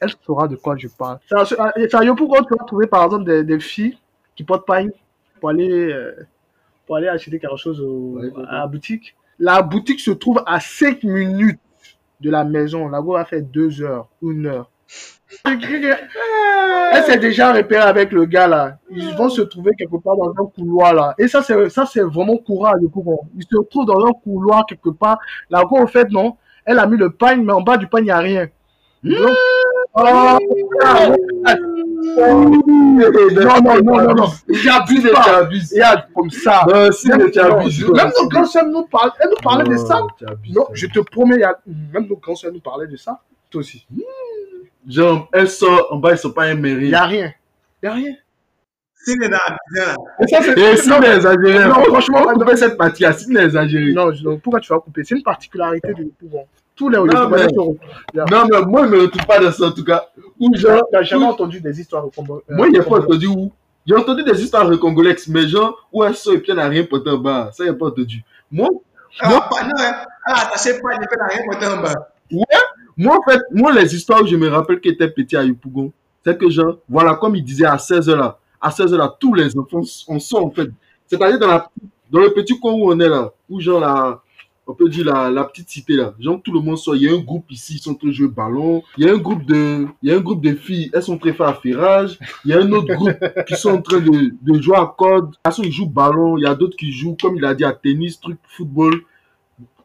Elle 0.00 0.10
saura 0.24 0.46
de 0.48 0.56
quoi 0.56 0.76
je 0.76 0.88
parle. 0.88 1.18
Est, 1.76 2.14
pourquoi 2.16 2.42
tu 2.42 2.54
vas 2.56 2.64
trouver 2.64 2.86
par 2.86 3.04
exemple 3.04 3.24
des, 3.24 3.42
des 3.44 3.58
filles 3.60 3.98
qui 4.36 4.44
portent 4.44 4.66
paille 4.66 4.90
pour 5.40 5.50
aller, 5.50 5.92
euh, 5.92 6.12
pour 6.86 6.96
aller 6.96 7.08
acheter 7.08 7.38
quelque 7.38 7.56
chose 7.56 7.80
au- 7.80 8.18
Ouais, 8.18 8.28
ouais, 8.30 8.44
à 8.48 8.58
la 8.60 8.66
boutique. 8.66 9.16
La 9.38 9.62
boutique 9.62 10.00
se 10.00 10.12
trouve 10.12 10.42
à 10.46 10.60
5 10.60 11.02
minutes 11.02 11.58
de 12.20 12.30
la 12.30 12.44
maison. 12.44 12.88
La 12.88 13.00
go 13.00 13.14
va 13.14 13.24
faire 13.24 13.42
2 13.42 13.82
heures, 13.82 14.08
1 14.22 14.44
heure. 14.46 14.70
Elle 16.92 17.02
s'est 17.04 17.18
déjà 17.18 17.52
repérée 17.52 17.82
avec 17.88 18.12
le 18.12 18.24
gars 18.24 18.46
là. 18.46 18.78
Ils 18.90 19.14
vont 19.16 19.28
se 19.28 19.42
trouver 19.42 19.72
quelque 19.76 19.96
part 20.02 20.16
dans 20.16 20.30
un 20.30 20.46
couloir 20.54 20.94
là. 20.94 21.14
Et 21.18 21.26
ça, 21.28 21.42
c'est, 21.42 21.68
ça, 21.70 21.86
c'est 21.86 22.02
vraiment 22.02 22.36
courant 22.36 22.72
le 22.80 22.88
courant. 22.88 23.28
Ils 23.36 23.42
se 23.42 23.56
retrouvent 23.56 23.86
dans 23.86 24.06
un 24.06 24.12
couloir 24.22 24.64
quelque 24.66 24.90
part. 24.90 25.18
Là, 25.50 25.64
quoi, 25.68 25.82
au 25.82 25.86
fait, 25.86 26.08
non. 26.10 26.36
Elle 26.64 26.78
a 26.78 26.86
mis 26.86 26.96
le 26.96 27.10
pagne, 27.10 27.42
mais 27.44 27.52
en 27.52 27.60
bas 27.60 27.76
du 27.76 27.86
pagne, 27.88 28.04
il 28.04 28.06
n'y 28.06 28.10
a 28.12 28.18
rien. 28.18 28.46
Donc, 29.02 29.36
oh, 29.94 30.38
non, 32.16 33.62
non, 33.62 33.82
non, 33.82 34.02
non, 34.02 34.14
non. 34.14 34.26
J'abuse 34.48 35.02
tu 35.02 35.10
pas. 35.10 35.38
abuses. 35.40 35.72
Regarde, 35.74 36.04
comme 36.14 36.30
ça. 36.30 36.64
Même 37.92 38.12
nos 38.22 38.28
grands 38.28 38.44
sœurs 38.46 38.66
nous 38.66 38.86
parlaient, 38.86 39.12
elles 39.20 39.28
nous 39.30 39.42
parlaient 39.42 39.64
de 39.68 39.76
ça. 39.76 40.00
Non, 40.54 40.66
je 40.72 40.86
te 40.86 41.00
promets, 41.00 41.34
il 41.36 41.40
y 41.40 41.44
a- 41.44 41.58
même 41.92 42.06
nos 42.08 42.16
grands 42.16 42.34
sœurs 42.36 42.52
nous 42.52 42.60
parlaient 42.60 42.86
de 42.86 42.96
ça. 42.96 43.20
Toi 43.50 43.60
aussi. 43.60 43.86
Genre, 44.88 45.28
elle 45.32 45.48
sort 45.48 45.88
en 45.90 45.96
bas, 45.96 46.12
ils 46.12 46.18
sont 46.18 46.32
pas 46.32 46.44
un 46.44 46.50
Il 46.52 46.60
mairie. 46.60 46.88
n'y 46.88 46.94
a 46.94 47.04
rien. 47.04 47.32
Il 47.82 47.86
n'y 47.86 47.88
a 47.90 47.92
rien. 47.94 48.14
Dans 49.06 49.14
Abidjan, 49.14 49.94
là, 50.32 50.56
Et 50.56 50.76
Sidney 50.78 51.06
est 51.06 51.16
exagéré. 51.16 51.68
Non, 51.68 51.74
franchement, 51.84 52.22
on 52.26 52.38
couper 52.38 52.56
cette 52.56 52.78
partie 52.78 53.04
à 53.04 53.12
Sidney 53.12 53.38
est 53.40 53.44
exagéré. 53.44 53.92
Non, 53.92 54.10
non, 54.22 54.38
pourquoi 54.38 54.60
tu 54.60 54.72
vas 54.72 54.78
couper? 54.78 55.04
C'est 55.04 55.14
une 55.16 55.22
particularité 55.22 55.92
du 55.92 56.06
pouvoir. 56.06 56.44
Tous 56.74 56.88
les 56.88 56.96
Non, 56.96 57.04
mais- 57.28 57.46
Non, 58.30 58.46
mais 58.50 58.60
moi, 58.66 58.84
je 58.84 58.88
me 58.88 59.00
retrouve 59.02 59.26
pas 59.26 59.38
dans 59.40 59.52
ça, 59.52 59.66
en 59.66 59.72
tout 59.72 59.84
cas. 59.84 60.06
Ou 60.40 60.54
genre, 60.56 60.82
Tu 60.90 60.96
n'as 60.96 61.02
jamais 61.02 61.26
entendu 61.26 61.60
des 61.60 61.78
histoires 61.80 62.06
au 62.06 62.10
Congo 62.10 62.42
euh, 62.50 62.54
moi, 62.56 62.66
il 62.68 62.76
a 62.76 62.80
au 62.80 62.84
pas 62.90 62.98
entendu 63.00 63.26
où? 63.26 63.52
J'ai 63.86 63.94
entendu 63.94 64.24
des 64.24 64.42
histoires 64.42 64.66
de 64.68 64.76
Congolex, 64.76 65.28
mais 65.28 65.46
genre, 65.46 65.86
où 65.92 66.02
elle 66.02 66.14
sort 66.14 66.32
et 66.32 66.38
puis 66.38 66.50
elle 66.52 66.56
n'a 66.56 66.68
rien 66.68 66.84
porté 66.84 67.10
en 67.10 67.18
bas. 67.18 67.50
Ça, 67.52 67.64
il 67.64 67.70
a 67.70 67.74
pas 67.74 67.86
entendu. 67.86 68.22
Moi, 68.50 68.70
elle 69.22 69.32
a 69.34 69.40
pas, 69.42 69.62
non, 69.64 69.70
hein, 69.78 69.94
elle 70.26 70.32
a 70.32 70.38
attaché 70.48 70.80
pas, 70.80 70.88
elle 70.94 71.00
n'a 71.18 71.26
rien 71.26 71.40
porté 71.50 71.66
en 71.66 71.82
bas. 71.82 72.08
Moi, 72.96 73.18
en 73.18 73.30
fait, 73.30 73.40
moi, 73.50 73.72
les 73.72 73.94
histoires 73.94 74.20
que 74.20 74.26
je 74.26 74.36
me 74.36 74.48
rappelle 74.48 74.80
qui 74.80 74.88
étaient 74.88 75.08
petits 75.08 75.36
à 75.36 75.44
Yopougon, 75.44 75.92
c'est 76.24 76.38
que 76.38 76.48
genre, 76.48 76.78
voilà, 76.88 77.14
comme 77.14 77.36
il 77.36 77.44
disait 77.44 77.66
à 77.66 77.76
16h 77.76 78.14
là, 78.14 78.38
à 78.60 78.70
16h 78.70 78.96
là, 78.96 79.14
tous 79.18 79.34
les 79.34 79.56
enfants, 79.58 79.82
on 80.08 80.18
sort 80.18 80.46
en 80.46 80.50
fait. 80.50 80.70
C'est-à-dire 81.06 81.38
dans, 81.38 81.48
la, 81.48 81.70
dans 82.10 82.20
le 82.20 82.32
petit 82.32 82.58
coin 82.58 82.72
où 82.72 82.90
on 82.90 82.98
est 82.98 83.08
là, 83.08 83.32
où 83.48 83.60
genre 83.60 83.80
là, 83.80 84.22
on 84.66 84.72
peut 84.72 84.88
dire 84.88 85.04
la, 85.04 85.30
la 85.30 85.44
petite 85.44 85.68
cité 85.68 85.94
là. 85.94 86.14
Genre 86.18 86.40
tout 86.42 86.52
le 86.52 86.60
monde 86.60 86.78
sort. 86.78 86.96
Il 86.96 87.02
y 87.02 87.08
a 87.08 87.12
un 87.12 87.18
groupe 87.18 87.50
ici, 87.50 87.74
ils 87.74 87.78
sont 87.78 87.90
en 87.90 87.94
train 87.94 88.08
de 88.08 88.12
jouer 88.12 88.28
ballon. 88.28 88.82
Il 88.96 89.04
y 89.04 89.10
a 89.10 89.12
un 89.12 89.18
groupe 89.18 89.44
de, 89.44 89.86
il 90.02 90.08
y 90.08 90.12
a 90.12 90.16
un 90.16 90.20
groupe 90.20 90.42
de 90.42 90.54
filles, 90.54 90.90
elles 90.94 91.02
sont 91.02 91.18
très 91.18 91.34
fortes 91.34 91.58
à 91.58 91.60
ferrage. 91.60 92.18
Il 92.44 92.50
y 92.50 92.54
a 92.54 92.60
un 92.60 92.72
autre 92.72 92.94
groupe 92.94 93.18
qui 93.46 93.56
sont 93.56 93.70
en 93.70 93.82
train 93.82 94.00
de, 94.00 94.32
de 94.40 94.62
jouer 94.62 94.76
à 94.76 94.94
code. 94.96 95.26
De 95.26 95.30
toute 95.32 95.40
façon, 95.44 95.62
ils 95.62 95.72
jouent 95.72 95.88
ballon. 95.88 96.38
Il 96.38 96.44
y 96.44 96.46
a 96.46 96.54
d'autres 96.54 96.76
qui 96.76 96.90
jouent, 96.92 97.16
comme 97.20 97.36
il 97.36 97.44
a 97.44 97.54
dit, 97.54 97.64
à 97.64 97.72
tennis, 97.72 98.18
truc, 98.18 98.38
football. 98.48 98.94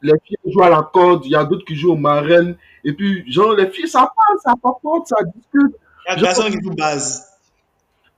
Les 0.02 0.14
filles 0.24 0.38
jouent 0.46 0.64
à 0.64 0.70
la 0.70 0.82
corde. 0.94 1.26
Il 1.26 1.32
y 1.32 1.36
a 1.36 1.44
d'autres 1.44 1.66
qui 1.66 1.76
jouent 1.76 1.92
au 1.94 1.98
marraine. 1.98 2.56
Et 2.84 2.94
puis, 2.94 3.30
genre, 3.32 3.54
les 3.54 3.68
filles, 3.70 3.88
ça 3.88 4.00
parle, 4.02 4.40
ça 4.44 4.54
papote, 4.62 5.08
ça 5.08 5.18
discute. 5.36 5.76
Il 6.08 6.10
y 6.10 6.14
a 6.14 6.16
des 6.16 6.22
garçons 6.24 6.44
qui 6.50 6.58
jouent 6.64 6.76
base. 6.76 7.26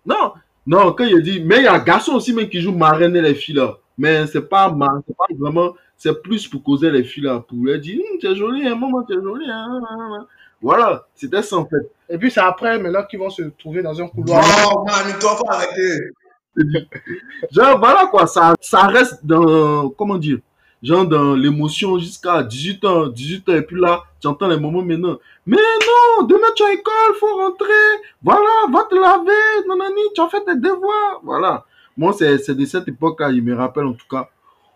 Non, 0.05 0.33
non, 0.65 0.93
quand 0.93 1.03
il 1.05 1.21
dit, 1.21 1.41
mais 1.43 1.57
il 1.57 1.63
y 1.63 1.67
a 1.67 1.73
un 1.73 1.79
garçon 1.79 2.13
aussi 2.13 2.33
même 2.33 2.49
qui 2.49 2.61
joue 2.61 2.71
marraine 2.71 3.15
et 3.15 3.21
les 3.21 3.35
filles 3.35 3.55
là. 3.55 3.77
Mais 3.97 4.25
c'est 4.27 4.41
pas, 4.47 4.71
mar- 4.71 5.01
c'est 5.07 5.15
pas 5.15 5.25
vraiment, 5.37 5.73
c'est 5.97 6.21
plus 6.23 6.47
pour 6.47 6.63
causer 6.63 6.89
les 6.89 7.03
filles 7.03 7.23
là, 7.23 7.39
pour 7.39 7.57
leur 7.63 7.79
dire, 7.79 7.99
Hum, 7.99 8.17
t'es 8.19 8.35
jolie, 8.35 8.67
hein, 8.67 8.75
maman, 8.75 9.03
t'es 9.03 9.13
jolie, 9.15 9.49
hein, 9.49 9.67
hein, 9.69 9.81
hein, 9.89 10.09
hein. 10.21 10.27
Voilà, 10.61 11.05
c'était 11.15 11.41
ça 11.43 11.57
en 11.57 11.65
fait. 11.65 11.91
Et 12.09 12.17
puis 12.17 12.31
c'est 12.31 12.39
après, 12.39 12.79
maintenant 12.79 13.03
qu'ils 13.03 13.19
vont 13.19 13.29
se 13.29 13.43
trouver 13.43 13.81
dans 13.83 13.99
un 14.01 14.07
couloir. 14.07 14.41
Non, 14.43 14.83
man, 14.85 15.19
toi, 15.19 15.35
faut 15.35 15.49
arrêter. 15.51 15.99
Genre, 17.51 17.79
voilà 17.79 18.07
quoi, 18.07 18.27
ça, 18.27 18.53
ça 18.59 18.81
reste 18.87 19.25
dans, 19.25 19.89
comment 19.89 20.17
dire, 20.17 20.39
genre 20.81 21.05
dans 21.05 21.35
l'émotion 21.35 21.99
jusqu'à 21.99 22.43
18 22.43 22.85
ans, 22.85 23.07
18 23.07 23.49
ans, 23.49 23.55
et 23.55 23.61
puis 23.61 23.79
là, 23.79 24.03
tu 24.19 24.27
entends 24.27 24.47
les 24.47 24.59
moments 24.59 24.83
maintenant. 24.83 25.17
Mais 25.45 25.57
non, 25.57 26.25
demain 26.25 26.47
tu 26.55 26.63
as 26.63 26.73
école, 26.73 27.15
faut 27.19 27.35
rentrer, 27.35 27.73
voilà, 28.21 28.49
va 28.71 28.83
te 28.89 28.95
laver, 28.95 29.67
nanani, 29.67 30.01
tu 30.15 30.21
as 30.21 30.29
fait 30.29 30.43
tes 30.43 30.55
devoirs, 30.55 31.21
voilà. 31.23 31.65
Moi, 31.97 32.13
c'est, 32.13 32.55
de 32.55 32.65
cette 32.65 32.87
époque-là, 32.87 33.31
il 33.31 33.43
me 33.43 33.55
rappelle 33.55 33.85
en 33.85 33.93
tout 33.93 34.07
cas, 34.09 34.29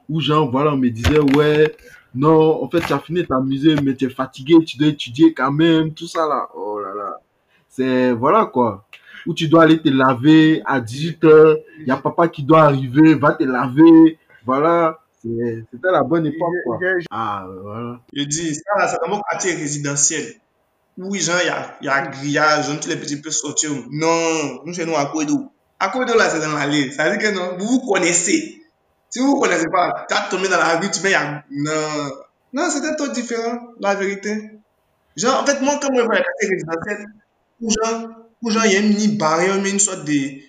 où 0.10 0.20
genre, 0.20 0.50
voilà, 0.52 0.74
on 0.74 0.78
me 0.78 0.90
disait, 0.90 1.20
ouais, 1.20 1.76
non, 2.14 2.64
en 2.64 2.70
fait, 2.70 2.82
tu 2.82 2.94
as 2.94 3.00
fini 3.00 3.26
ta 3.26 3.40
musée, 3.40 3.76
mais 3.82 3.96
tu 3.96 4.06
es 4.06 4.10
fatigué, 4.10 4.64
tu 4.66 4.78
dois 4.78 4.88
étudier 4.88 5.34
quand 5.34 5.52
même, 5.52 5.94
tout 5.94 6.08
ça 6.08 6.28
là, 6.28 6.50
oh 6.56 6.80
là 6.80 6.94
là. 6.94 7.20
C'est, 7.68 8.12
voilà 8.14 8.46
quoi. 8.46 8.86
Où 9.26 9.34
tu 9.34 9.48
dois 9.48 9.64
aller 9.64 9.82
te 9.82 9.90
laver 9.90 10.62
à 10.66 10.80
18h, 10.80 11.58
il 11.80 11.88
y 11.88 11.92
a 11.92 11.98
papa 11.98 12.28
qui 12.28 12.44
doit 12.44 12.62
arriver, 12.62 13.16
va 13.16 13.32
te 13.34 13.44
laver, 13.44 14.20
voilà, 14.46 15.00
c'était 15.72 15.92
la 15.92 16.04
bonne 16.04 16.28
époque 16.28 16.54
quoi. 16.66 16.78
Ah, 17.10 17.48
voilà. 17.64 18.00
Je 18.14 18.24
dis, 18.24 18.56
ça, 18.56 18.78
là, 18.78 18.88
c'est 18.88 18.98
vraiment 18.98 19.22
quartier 19.30 19.56
résidentiel. 19.56 20.24
Oui, 20.98 21.20
genre, 21.20 21.38
il 21.42 21.48
y 21.48 21.50
a, 21.50 21.78
il 21.82 21.86
y 21.86 21.90
a 21.90 22.08
grillage, 22.08 22.68
genre, 22.68 22.80
tous 22.80 22.90
les 22.90 22.96
petits 22.96 23.22
peuvent 23.22 23.34
sortir. 23.34 23.72
Non, 23.92 24.64
nous, 24.66 24.74
chez 24.74 24.86
nous, 24.86 24.96
à 24.96 25.08
Kouedo. 25.08 25.52
À 25.80 25.90
Kouedo, 25.90 26.16
là, 26.16 26.30
c'est 26.30 26.40
dans 26.40 26.54
l'allée. 26.54 26.92
Ça 26.92 27.10
veut 27.10 27.18
dire 27.18 27.32
que 27.32 27.36
non, 27.36 27.58
vous 27.58 27.66
vous 27.66 27.92
connaissez. 27.92 28.62
Si 29.10 29.20
vous 29.20 29.28
vous 29.28 29.40
connaissez 29.40 29.68
pas, 29.68 30.06
tu 30.08 30.16
as 30.16 30.28
tombé 30.30 30.48
dans 30.48 30.58
la 30.58 30.78
rue, 30.78 30.90
tu 30.92 31.02
mets, 31.02 31.10
il 31.10 31.14
y 31.14 31.16
a, 31.16 31.44
non. 31.50 32.12
Non, 32.54 32.70
c'était 32.70 32.96
tout 32.96 33.12
différent, 33.12 33.60
la 33.80 33.96
vérité. 33.96 34.52
Genre, 35.18 35.42
en 35.42 35.46
fait, 35.46 35.60
moi, 35.62 35.80
quand 35.82 35.92
moi, 35.92 36.02
je 36.02 36.06
vois 36.06 36.16
les 36.16 36.24
quartiers 36.24 36.50
résidentiels, 36.50 37.06
où 37.62 37.70
genre, 37.70 38.10
où 38.42 38.52
genre, 38.52 38.66
il 38.66 38.74
y 38.74 38.76
a 38.76 38.80
une 38.80 38.90
mini 38.90 39.18
barrière, 39.18 39.60
mais 39.62 39.72
une 39.72 39.80
sorte 39.80 40.06
de, 40.06 40.40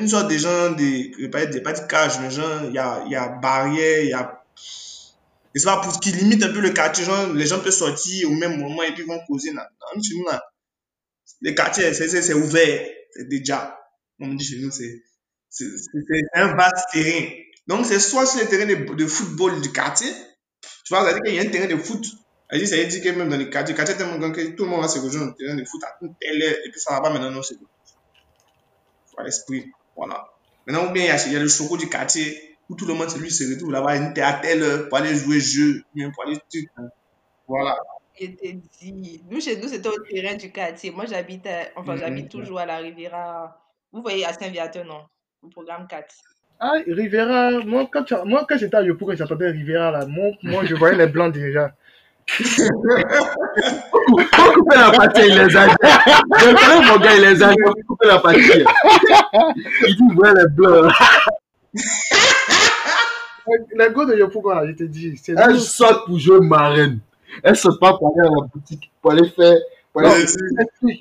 une 0.00 0.08
sorte 0.08 0.30
de 0.30 0.38
gens, 0.38 0.70
de, 0.72 0.82
je 0.82 1.22
vais 1.22 1.28
pas 1.28 1.46
de 1.46 1.86
cage, 1.88 2.20
mais 2.20 2.30
genre, 2.30 2.64
il 2.68 2.74
y 2.74 2.78
a, 2.78 3.04
y 3.08 3.16
a 3.16 3.28
barrière, 3.28 4.02
il 4.02 4.10
y 4.10 4.12
a, 4.12 4.40
et 5.54 5.60
pas 5.62 5.80
pour 5.80 5.98
qui 5.98 6.12
limite 6.12 6.42
un 6.44 6.52
peu 6.52 6.60
le 6.60 6.70
quartier, 6.70 7.04
les 7.34 7.46
gens 7.46 7.60
peuvent 7.60 7.72
sortir 7.72 8.30
au 8.30 8.34
même 8.34 8.60
moment 8.60 8.82
et 8.82 8.94
puis 8.94 9.02
vont 9.02 9.18
causer. 9.26 9.52
Non, 9.52 9.62
chez 10.00 10.14
nous, 10.16 10.24
là, 10.24 10.42
les 11.40 11.54
quartiers, 11.54 11.92
c'est, 11.92 12.34
ouvert, 12.34 12.86
c'est 13.12 13.28
déjà. 13.28 13.76
On 14.20 14.26
me 14.28 14.36
dit 14.36 14.44
chez 14.44 14.60
nous, 14.60 14.70
c'est, 14.70 15.02
un 16.34 16.54
vaste 16.54 16.86
terrain. 16.92 17.26
Donc, 17.66 17.86
c'est 17.86 17.98
soit 17.98 18.26
sur 18.26 18.40
le 18.40 18.46
terrain 18.46 18.66
de, 18.66 19.06
football 19.06 19.60
du 19.60 19.72
quartier, 19.72 20.10
tu 20.84 20.94
vois, 20.94 21.04
ça 21.04 21.14
veut 21.14 21.20
dire 21.20 21.22
qu'il 21.24 21.34
y 21.34 21.38
a 21.38 21.42
un 21.42 21.50
terrain 21.50 21.74
de 21.74 21.80
foot. 21.80 22.04
Ça 22.04 22.56
veut 22.56 22.58
dire, 22.58 22.68
ça 22.68 22.76
veut 22.76 22.86
dire 22.86 23.02
que 23.02 23.18
même 23.18 23.28
dans 23.28 23.36
les 23.36 23.50
quartiers, 23.50 23.74
le 23.74 23.76
quartier 23.76 23.94
est 23.94 23.98
tellement 23.98 24.18
grand 24.18 24.32
que 24.32 24.40
tout 24.54 24.64
le 24.64 24.70
monde 24.70 24.82
va 24.82 24.88
se 24.88 24.98
rejoindre 25.00 25.32
au 25.32 25.34
terrain 25.34 25.56
de 25.56 25.64
foot 25.64 25.82
à 25.82 25.96
une 26.02 26.14
telle 26.20 26.42
heure, 26.42 26.56
et 26.64 26.70
puis 26.70 26.80
ça 26.80 26.94
va 26.94 27.00
pas 27.00 27.10
maintenant, 27.10 27.30
non, 27.30 27.42
c'est 27.42 27.56
faut 29.20 29.24
l'esprit. 29.24 29.70
Voilà. 29.96 30.24
Maintenant, 30.66 30.88
ou 30.88 30.92
bien, 30.92 31.04
il 31.04 31.08
y 31.08 31.10
a, 31.10 31.26
il 31.26 31.32
y 31.32 31.36
a 31.36 31.40
le 31.40 31.48
choco 31.48 31.76
du 31.76 31.88
quartier 31.88 32.56
où 32.68 32.74
tout 32.76 32.86
le 32.86 32.94
monde, 32.94 33.08
c'est 33.10 33.18
lui, 33.18 33.30
se 33.30 33.44
retrouve 33.52 33.72
là-bas, 33.72 33.96
il 33.96 34.10
était 34.10 34.22
à 34.22 34.34
telle 34.34 34.62
heure 34.62 34.88
pour 34.88 34.98
aller 34.98 35.14
jouer 35.14 35.40
jeu, 35.40 35.82
pour 36.14 36.24
aller 36.24 36.38
truc. 36.50 36.68
Voilà. 37.48 37.76
Je 38.20 38.26
t'ai 38.26 38.60
dit. 38.80 39.22
Nous, 39.30 39.40
chez 39.40 39.56
nous, 39.56 39.68
c'était 39.68 39.88
au 39.88 39.98
terrain 40.02 40.36
du 40.36 40.52
quartier. 40.52 40.90
Moi, 40.90 41.06
j'habite, 41.06 41.46
à- 41.46 41.68
enfin, 41.76 41.94
Mhm. 41.94 41.98
j'habite 42.00 42.28
toujours 42.28 42.60
à 42.60 42.66
la 42.66 42.76
Riviera. 42.76 43.60
Vous 43.92 44.02
voyez, 44.02 44.24
à 44.24 44.32
Saint-Viateur, 44.32 44.84
non? 44.84 45.02
Au 45.42 45.48
programme 45.48 45.86
4. 45.88 46.14
Ah, 46.62 46.72
Rivera, 46.86 47.52
moi 47.64 47.88
quand, 47.90 48.04
tu- 48.04 48.14
moi, 48.26 48.44
quand 48.46 48.58
j'étais 48.58 48.76
à 48.76 48.82
Yopougon, 48.82 49.12
quand 49.12 49.16
j'entendais 49.18 49.48
Rivera 49.50 49.90
là, 49.90 50.04
moi, 50.06 50.26
moi 50.42 50.62
je 50.66 50.74
voyais 50.74 50.94
les 50.98 51.06
blancs 51.06 51.32
déjà. 51.32 51.74
Faut 54.54 54.62
couper 54.62 54.76
la 54.76 54.90
partie, 54.90 55.22
il 55.26 55.34
les 55.34 55.56
a 55.56 55.66
dit. 55.66 55.74
Je 56.38 56.44
connais 56.44 56.86
mon 56.86 56.98
gars, 56.98 57.14
il 57.16 57.22
les 57.22 57.42
a 57.42 57.50
dit. 57.50 57.56
Faut 57.64 57.74
couper 57.86 58.06
la 58.08 58.18
partie. 58.18 58.64
Il 59.86 59.96
dit, 59.96 60.16
ouais, 60.16 60.30
les 60.34 60.48
blancs. 60.50 60.92
Les 63.74 63.88
gars 63.92 64.04
de 64.04 64.16
Yopougon 64.16 64.50
là, 64.54 64.66
je 64.66 64.72
te 64.72 64.84
dis, 64.84 65.16
c'est 65.16 65.34
Elles 65.36 65.60
sortent 65.60 66.06
pour 66.06 66.18
jouer 66.18 66.40
marraine. 66.40 67.00
Elles 67.42 67.56
sortent 67.56 67.80
pas 67.80 67.94
pour 67.96 68.12
aller 68.16 68.28
à 68.28 68.30
la 68.30 68.46
boutique, 68.52 68.90
pour 69.00 69.12
aller 69.12 69.28
faire. 69.28 69.56
Pour 69.92 70.02
aller... 70.02 70.26
Je 70.26 70.36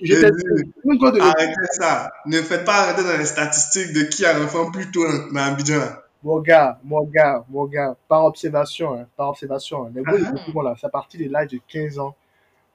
Je 0.04 0.14
je 0.16 1.22
arrêtez 1.22 1.54
ça. 1.72 2.12
Ne 2.26 2.38
faites 2.42 2.66
pas 2.66 2.84
arrêter 2.84 3.04
dans 3.04 3.18
les 3.18 3.26
statistiques 3.26 3.94
de 3.94 4.04
qui 4.04 4.26
a 4.26 4.36
un 4.36 4.44
enfant 4.44 4.72
plus 4.72 4.90
tôt 4.90 5.06
dans 5.32 5.40
Abidjan. 5.42 5.82
mon 6.24 6.40
gars, 6.40 6.80
mon 6.84 7.04
gars, 7.04 7.44
mon 7.50 7.66
gars, 7.66 7.96
par 8.08 8.26
observation, 8.26 8.94
hein, 8.96 9.06
par 9.16 9.30
observation, 9.30 9.86
hein, 9.86 9.92
les 9.94 10.02
gars 10.02 10.18
de 10.18 10.26
Ah. 10.26 10.32
Yopougon 10.38 10.62
là, 10.62 10.76
c'est 10.80 10.88
à 10.88 10.90
partir 10.90 11.20
de 11.20 11.32
l'âge 11.32 11.50
de 11.50 11.60
15 11.68 12.00
ans 12.00 12.16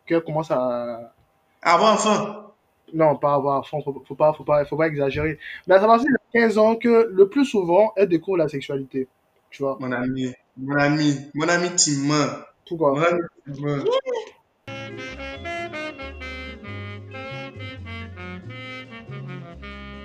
qu'elles 0.06 0.22
commencent 0.22 0.50
à, 0.50 1.12
Avoir 1.62 1.94
enfant. 1.94 2.52
non, 2.92 3.16
pas 3.16 3.34
avoir, 3.34 3.66
faut, 3.66 3.80
faut 3.82 4.02
faut 4.06 4.14
pas, 4.14 4.32
faut 4.34 4.44
pas, 4.44 4.64
faut 4.66 4.76
pas 4.76 4.86
exagérer. 4.88 5.38
Mais 5.66 5.74
à 5.74 5.78
de 5.78 6.04
15 6.32 6.58
ans 6.58 6.76
que 6.76 7.10
le 7.10 7.28
plus 7.28 7.44
souvent, 7.46 7.92
elles 7.96 8.08
découvrent 8.08 8.38
la 8.38 8.48
sexualité. 8.48 9.08
Tu 9.50 9.62
vois, 9.62 9.76
Mon 9.80 9.92
ami, 9.92 10.32
mon 10.56 10.76
ami, 10.76 11.16
mon 11.34 11.48
ami 11.48 11.70
Timon. 11.76 12.28
pourquoi? 12.66 12.92
Mon 12.92 13.02
ami 13.02 13.20
Timon. 13.52 13.84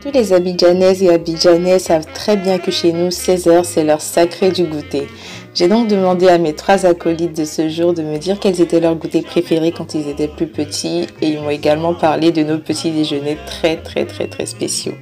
Tous 0.02 0.12
les 0.12 0.32
Abidjanaises 0.32 1.04
et 1.04 1.10
Abidjanais 1.10 1.78
savent 1.78 2.06
très 2.14 2.38
bien 2.38 2.58
que 2.58 2.72
chez 2.72 2.94
nous, 2.94 3.10
16h, 3.10 3.66
c'est 3.66 3.84
l'heure 3.84 4.00
sacrée 4.02 4.50
du 4.52 4.64
goûter. 4.64 5.08
J'ai 5.56 5.68
donc 5.68 5.88
demandé 5.88 6.28
à 6.28 6.38
mes 6.38 6.56
trois 6.56 6.86
acolytes 6.86 7.36
de 7.36 7.44
ce 7.44 7.70
jour 7.70 7.94
de 7.94 8.02
me 8.04 8.18
dire 8.18 8.40
quels 8.40 8.62
étaient 8.62 8.80
leurs 8.80 8.96
goûters 8.96 9.24
préférés 9.24 9.72
quand 9.72 9.94
ils 9.94 10.08
étaient 10.08 10.28
plus 10.28 10.48
petits 10.48 11.08
et 11.22 11.28
ils 11.28 11.42
m'ont 11.42 11.50
également 11.50 11.94
parlé 11.94 12.32
de 12.32 12.44
nos 12.44 12.60
petits 12.60 12.92
déjeuners 12.92 13.38
très 13.46 13.82
très 13.82 14.06
très 14.06 14.28
très 14.28 14.46
spéciaux. 14.46 14.94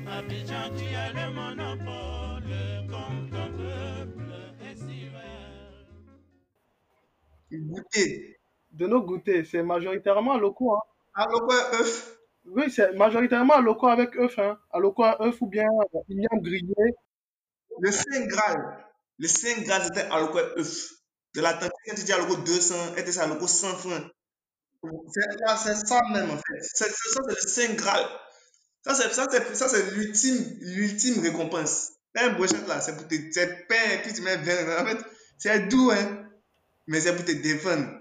Goûter. 7.51 8.37
De 8.71 8.87
nos 8.87 9.01
goûters, 9.01 9.45
c'est 9.45 9.63
majoritairement 9.63 10.37
locaux, 10.37 10.73
hein. 10.73 11.25
Quoi, 11.45 11.55
œuf. 11.79 12.17
Oui, 12.45 12.69
c'est 12.69 12.93
majoritairement 12.93 13.55
à 13.55 13.61
loco 13.61 13.87
avec 13.87 14.15
œuf, 14.17 14.37
hein. 14.39 14.57
À 14.71 14.79
loco 14.79 15.03
à 15.03 15.21
œuf 15.21 15.41
ou 15.41 15.47
bien 15.47 15.65
euh, 15.65 15.99
igname 16.09 16.41
grillé. 16.41 16.75
Le 17.79 17.91
Saint 17.91 18.25
Graal. 18.27 18.86
Le 19.19 19.27
Saint 19.27 19.61
Graal, 19.61 19.83
c'était 19.83 20.07
à 20.11 20.19
l'eau 20.19 20.37
œuf. 20.37 20.91
De 21.35 21.41
la 21.41 21.53
tante, 21.53 21.71
quand 21.85 21.95
tu 21.95 22.03
dis 22.03 22.13
à 22.13 22.17
l'eau 22.17 22.35
200, 22.35 22.95
était 22.95 23.17
à 23.19 23.27
l'eau 23.27 23.47
100 23.47 23.67
francs. 23.77 24.03
C'est 25.13 25.75
ça 25.75 26.01
même, 26.11 26.29
en 26.31 26.37
fait. 26.37 26.61
C'est 26.61 26.89
ça, 26.89 27.21
c'est 27.27 27.35
le 27.35 27.49
Saint 27.49 27.73
Graal. 27.73 28.05
Ça, 28.83 28.95
c'est 28.95 29.91
l'ultime, 29.95 30.57
l'ultime 30.61 31.21
récompense. 31.21 31.91
Une 32.15 32.33
brochette, 32.35 32.67
là, 32.67 32.79
c'est 32.81 32.95
pour 32.95 33.07
te, 33.07 33.13
et 33.13 34.01
puis 34.01 34.13
tu 34.13 34.21
mets 34.21 34.37
20. 34.37 34.81
En 34.81 34.85
fait, 34.85 34.97
c'est 35.37 35.67
doux, 35.67 35.91
hein. 35.91 36.25
Mais 36.87 36.99
c'est 36.99 37.15
pour 37.15 37.25
te 37.25 37.31
défendre. 37.31 37.99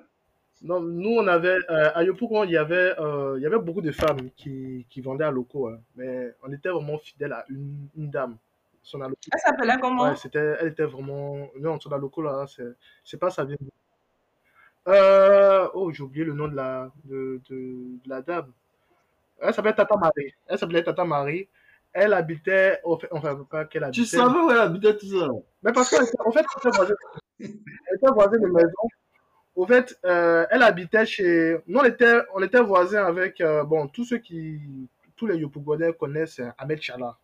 Non, 0.62 0.80
nous, 0.80 1.10
on 1.10 1.26
avait, 1.26 1.58
euh, 1.68 1.90
à 1.94 2.02
Yopougon, 2.02 2.44
il 2.44 2.52
y 2.52 2.56
avait, 2.56 2.98
euh, 2.98 3.34
il 3.36 3.42
y 3.42 3.46
avait 3.46 3.58
beaucoup 3.58 3.82
de 3.82 3.92
femmes 3.92 4.30
qui, 4.36 4.86
qui 4.88 5.02
vendaient 5.02 5.24
à 5.24 5.30
locaux, 5.30 5.68
hein. 5.68 5.80
Mais 5.96 6.34
on 6.42 6.52
était 6.52 6.70
vraiment 6.70 6.98
fidèles 6.98 7.32
à 7.32 7.44
une 7.50 7.90
dame. 7.94 8.38
Son 8.86 9.00
alloco. 9.00 9.18
Elle 9.32 9.40
s'appelait 9.40 9.80
comment? 9.80 10.04
Ouais, 10.04 10.14
c'était, 10.14 10.56
elle 10.60 10.68
était 10.68 10.84
vraiment, 10.84 11.48
non, 11.58 11.80
son 11.80 11.90
alloco, 11.90 12.22
là, 12.22 12.46
c'est, 12.46 12.72
c'est 13.02 13.16
pas 13.16 13.30
ça 13.30 13.44
vient 13.44 13.56
de... 13.60 13.68
Euh, 14.86 15.68
oh, 15.74 15.90
j'ai 15.90 16.04
oublié 16.04 16.24
le 16.24 16.32
nom 16.34 16.46
de 16.46 16.54
la, 16.54 16.92
de, 17.02 17.40
de, 17.50 17.56
de 18.04 18.08
la 18.08 18.22
dame. 18.22 18.52
Elle 19.40 19.52
s'appelait 19.52 19.74
Tata 19.74 19.96
Marie. 19.96 20.32
Elle 20.46 20.56
s'appelait 20.56 20.84
Tata 20.84 21.04
Marie. 21.04 21.48
Elle 21.92 22.12
habitait, 22.12 22.80
enfin, 22.84 23.44
pas 23.50 23.64
qu'elle 23.64 23.82
habitait. 23.82 24.02
Tu 24.02 24.06
savais 24.06 24.38
où 24.38 24.50
elle 24.52 24.58
habitait 24.58 24.96
tout 24.96 25.06
ça? 25.06 25.26
Mais 25.64 25.72
parce 25.72 25.90
qu'en 25.90 26.04
en 26.24 26.30
fait, 26.30 26.46
elle 26.62 26.68
était 26.68 26.76
voisine, 26.76 26.96
elle 27.40 27.96
était 27.96 28.12
voisine 28.12 28.40
de 28.40 28.46
maison. 28.46 28.88
Au 29.56 29.66
fait, 29.66 29.98
euh, 30.04 30.46
elle 30.50 30.62
habitait 30.62 31.06
chez. 31.06 31.58
Nous, 31.66 31.80
on 31.80 31.84
était, 31.84 32.20
on 32.34 32.42
était 32.44 32.60
voisins 32.60 33.04
avec. 33.04 33.40
euh, 33.40 33.64
bon, 33.64 33.88
tous 33.88 34.04
ceux 34.04 34.18
qui. 34.18 34.60
Tous 35.16 35.26
les 35.26 35.38
Yopougonais 35.38 35.92
connaissent 35.94 36.38
euh, 36.38 36.50
Ahmed 36.56 36.80
Chala. 36.80 37.16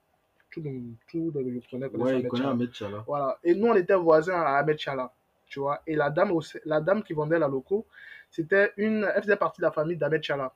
Les, 0.61 0.83
tous 1.11 1.33
les 1.35 1.43
Yopougonais 1.43 1.89
connaissent 1.91 2.07
Ouais, 2.15 2.21
il 2.21 2.29
connaît 2.29 2.43
Chala. 2.43 2.53
Ahmed 2.55 2.73
Chala. 2.75 3.05
Voilà. 3.07 3.39
Et 3.45 3.55
nous, 3.55 3.69
on 3.69 3.75
était 3.75 3.95
voisins 3.95 4.41
à 4.41 4.59
Ahmed 4.59 4.79
Chala. 4.79 5.13
tu 5.47 5.61
vois. 5.61 5.81
Et 5.87 5.95
la 5.97 6.11
dame, 6.11 6.33
aussi- 6.33 6.59
la 6.65 6.81
dame 6.81 7.03
qui 7.03 7.13
vendait 7.13 7.39
la 7.39 7.49
loco, 7.49 7.87
c'était 8.31 8.73
une, 8.77 9.07
elle 9.15 9.23
faisait 9.23 9.37
partie 9.37 9.61
de 9.61 9.67
la 9.67 9.73
famille 9.73 9.97
d'Ahmed 9.97 10.23
Chala. 10.23 10.53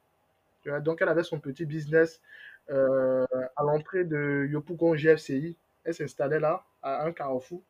Tu 0.63 0.71
vois, 0.71 0.81
donc 0.81 1.01
elle 1.03 1.09
avait 1.09 1.23
son 1.23 1.39
petit 1.39 1.65
business 1.67 2.21
euh, 2.71 3.25
à 3.57 3.63
l'entrée 3.63 4.05
de 4.05 4.47
Yopougon 4.51 4.95
GFCI. 4.97 5.55
Elle 5.85 5.95
s'installait 5.95 6.41
là, 6.41 6.65
à 6.83 7.05
un 7.05 7.13
carrefour. 7.13 7.61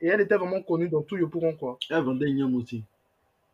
Et 0.00 0.06
elle 0.08 0.20
était 0.20 0.36
vraiment 0.36 0.62
connue 0.62 0.88
dans 0.88 1.02
tout 1.02 1.16
Yopougon, 1.16 1.56
quoi. 1.56 1.78
Elle 1.90 2.02
vendait 2.02 2.28
Ignam 2.30 2.54
aussi. 2.54 2.84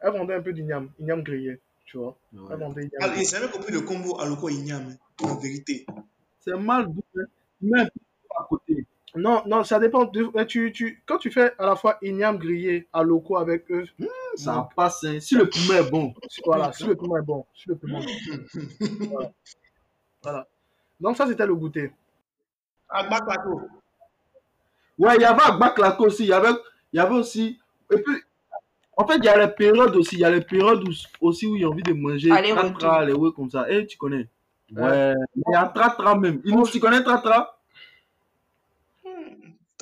Elle 0.01 0.13
vendait 0.13 0.35
un 0.35 0.43
peu 0.43 0.53
d'igname, 0.53 0.91
igname 0.99 1.23
grillé, 1.23 1.61
tu 1.87 1.99
vois. 1.99 2.17
Ouais. 2.33 2.41
Elle 2.51 2.59
vendait 2.59 2.85
igname 2.87 3.01
Ah, 3.17 3.23
jamais 3.23 3.49
compris 3.51 3.73
le 3.73 3.81
combo 3.83 4.19
Aloko 4.19 4.49
Ignam, 4.49 4.95
en 5.23 5.37
vérité. 5.37 5.87
C'est 6.41 6.57
mal 6.59 6.87
doux, 6.93 7.05
hein. 7.17 7.85
À 7.85 7.87
côté. 8.51 8.87
Non, 9.17 9.43
non, 9.47 9.65
ça 9.65 9.79
dépend. 9.81 10.05
de- 10.05 10.31
euh, 10.37 10.45
tu, 10.45 10.71
tu, 10.73 11.03
quand 11.07 11.19
tu 11.19 11.31
fais 11.31 11.53
à 11.59 11.67
la 11.67 11.75
fois 11.77 11.99
igname 12.03 12.39
grillé 12.39 12.87
à 12.93 13.03
loco 13.03 13.37
avec 13.39 13.71
eux, 13.71 13.87
Ça 14.37 14.69
passe. 14.77 15.03
hein. 15.05 15.19
Si 15.21 15.35
le 15.35 15.49
poumon 15.49 15.75
est 15.75 15.91
bon, 15.91 16.15
voilà, 16.45 16.73
si 16.73 16.85
le 16.85 16.95
piment 16.95 17.17
est 17.17 17.23
bon. 17.23 17.45
Si 17.55 17.69
le 17.69 17.75
bon. 17.75 18.01
Voilà. 19.11 19.33
Voilà. 20.23 20.47
Donc 21.01 21.17
ça, 21.17 21.27
c'était 21.27 21.47
le 21.47 21.55
goûter. 21.57 21.93
Ouais, 24.99 25.17
il 25.17 25.23
y 25.23 25.25
avait 25.25 25.43
Agba 25.43 25.71
Klako 25.71 26.07
aussi. 26.07 26.25
Il 26.25 26.29
y 26.29 26.33
avait, 26.33 26.51
il 26.93 26.97
y 26.97 27.01
avait 27.01 27.15
aussi. 27.15 27.59
Et 27.93 27.97
puis, 27.99 28.15
en 28.97 29.07
fait, 29.07 29.17
il 29.17 29.25
y 29.25 29.29
a 29.29 29.39
les 29.47 29.53
périodes 29.53 29.97
aussi. 29.97 30.17
Il 30.17 30.21
y 30.21 30.25
a 30.25 30.31
les 30.31 30.43
périodes 30.43 30.87
où, 30.87 30.93
aussi 31.27 31.47
où 31.47 31.57
il 31.57 31.63
y 31.63 31.65
a 31.65 31.69
envie 31.69 31.83
de 31.83 31.93
manger. 31.95 32.31
Aller, 32.31 32.51
Tratra, 32.53 33.05
les 33.05 33.13
ouais 33.15 33.31
comme 33.35 33.51
ça. 33.51 33.67
Eh, 33.69 33.87
tu 33.87 33.97
connais 33.97 34.29
Ouais. 34.73 35.15
Il 35.35 35.43
y 35.53 35.55
a 35.57 35.67
Tratra 35.67 36.17
même. 36.17 36.41
Inous, 36.45 36.69
tu 36.71 36.79
connais 36.79 37.03
Tratra 37.03 37.60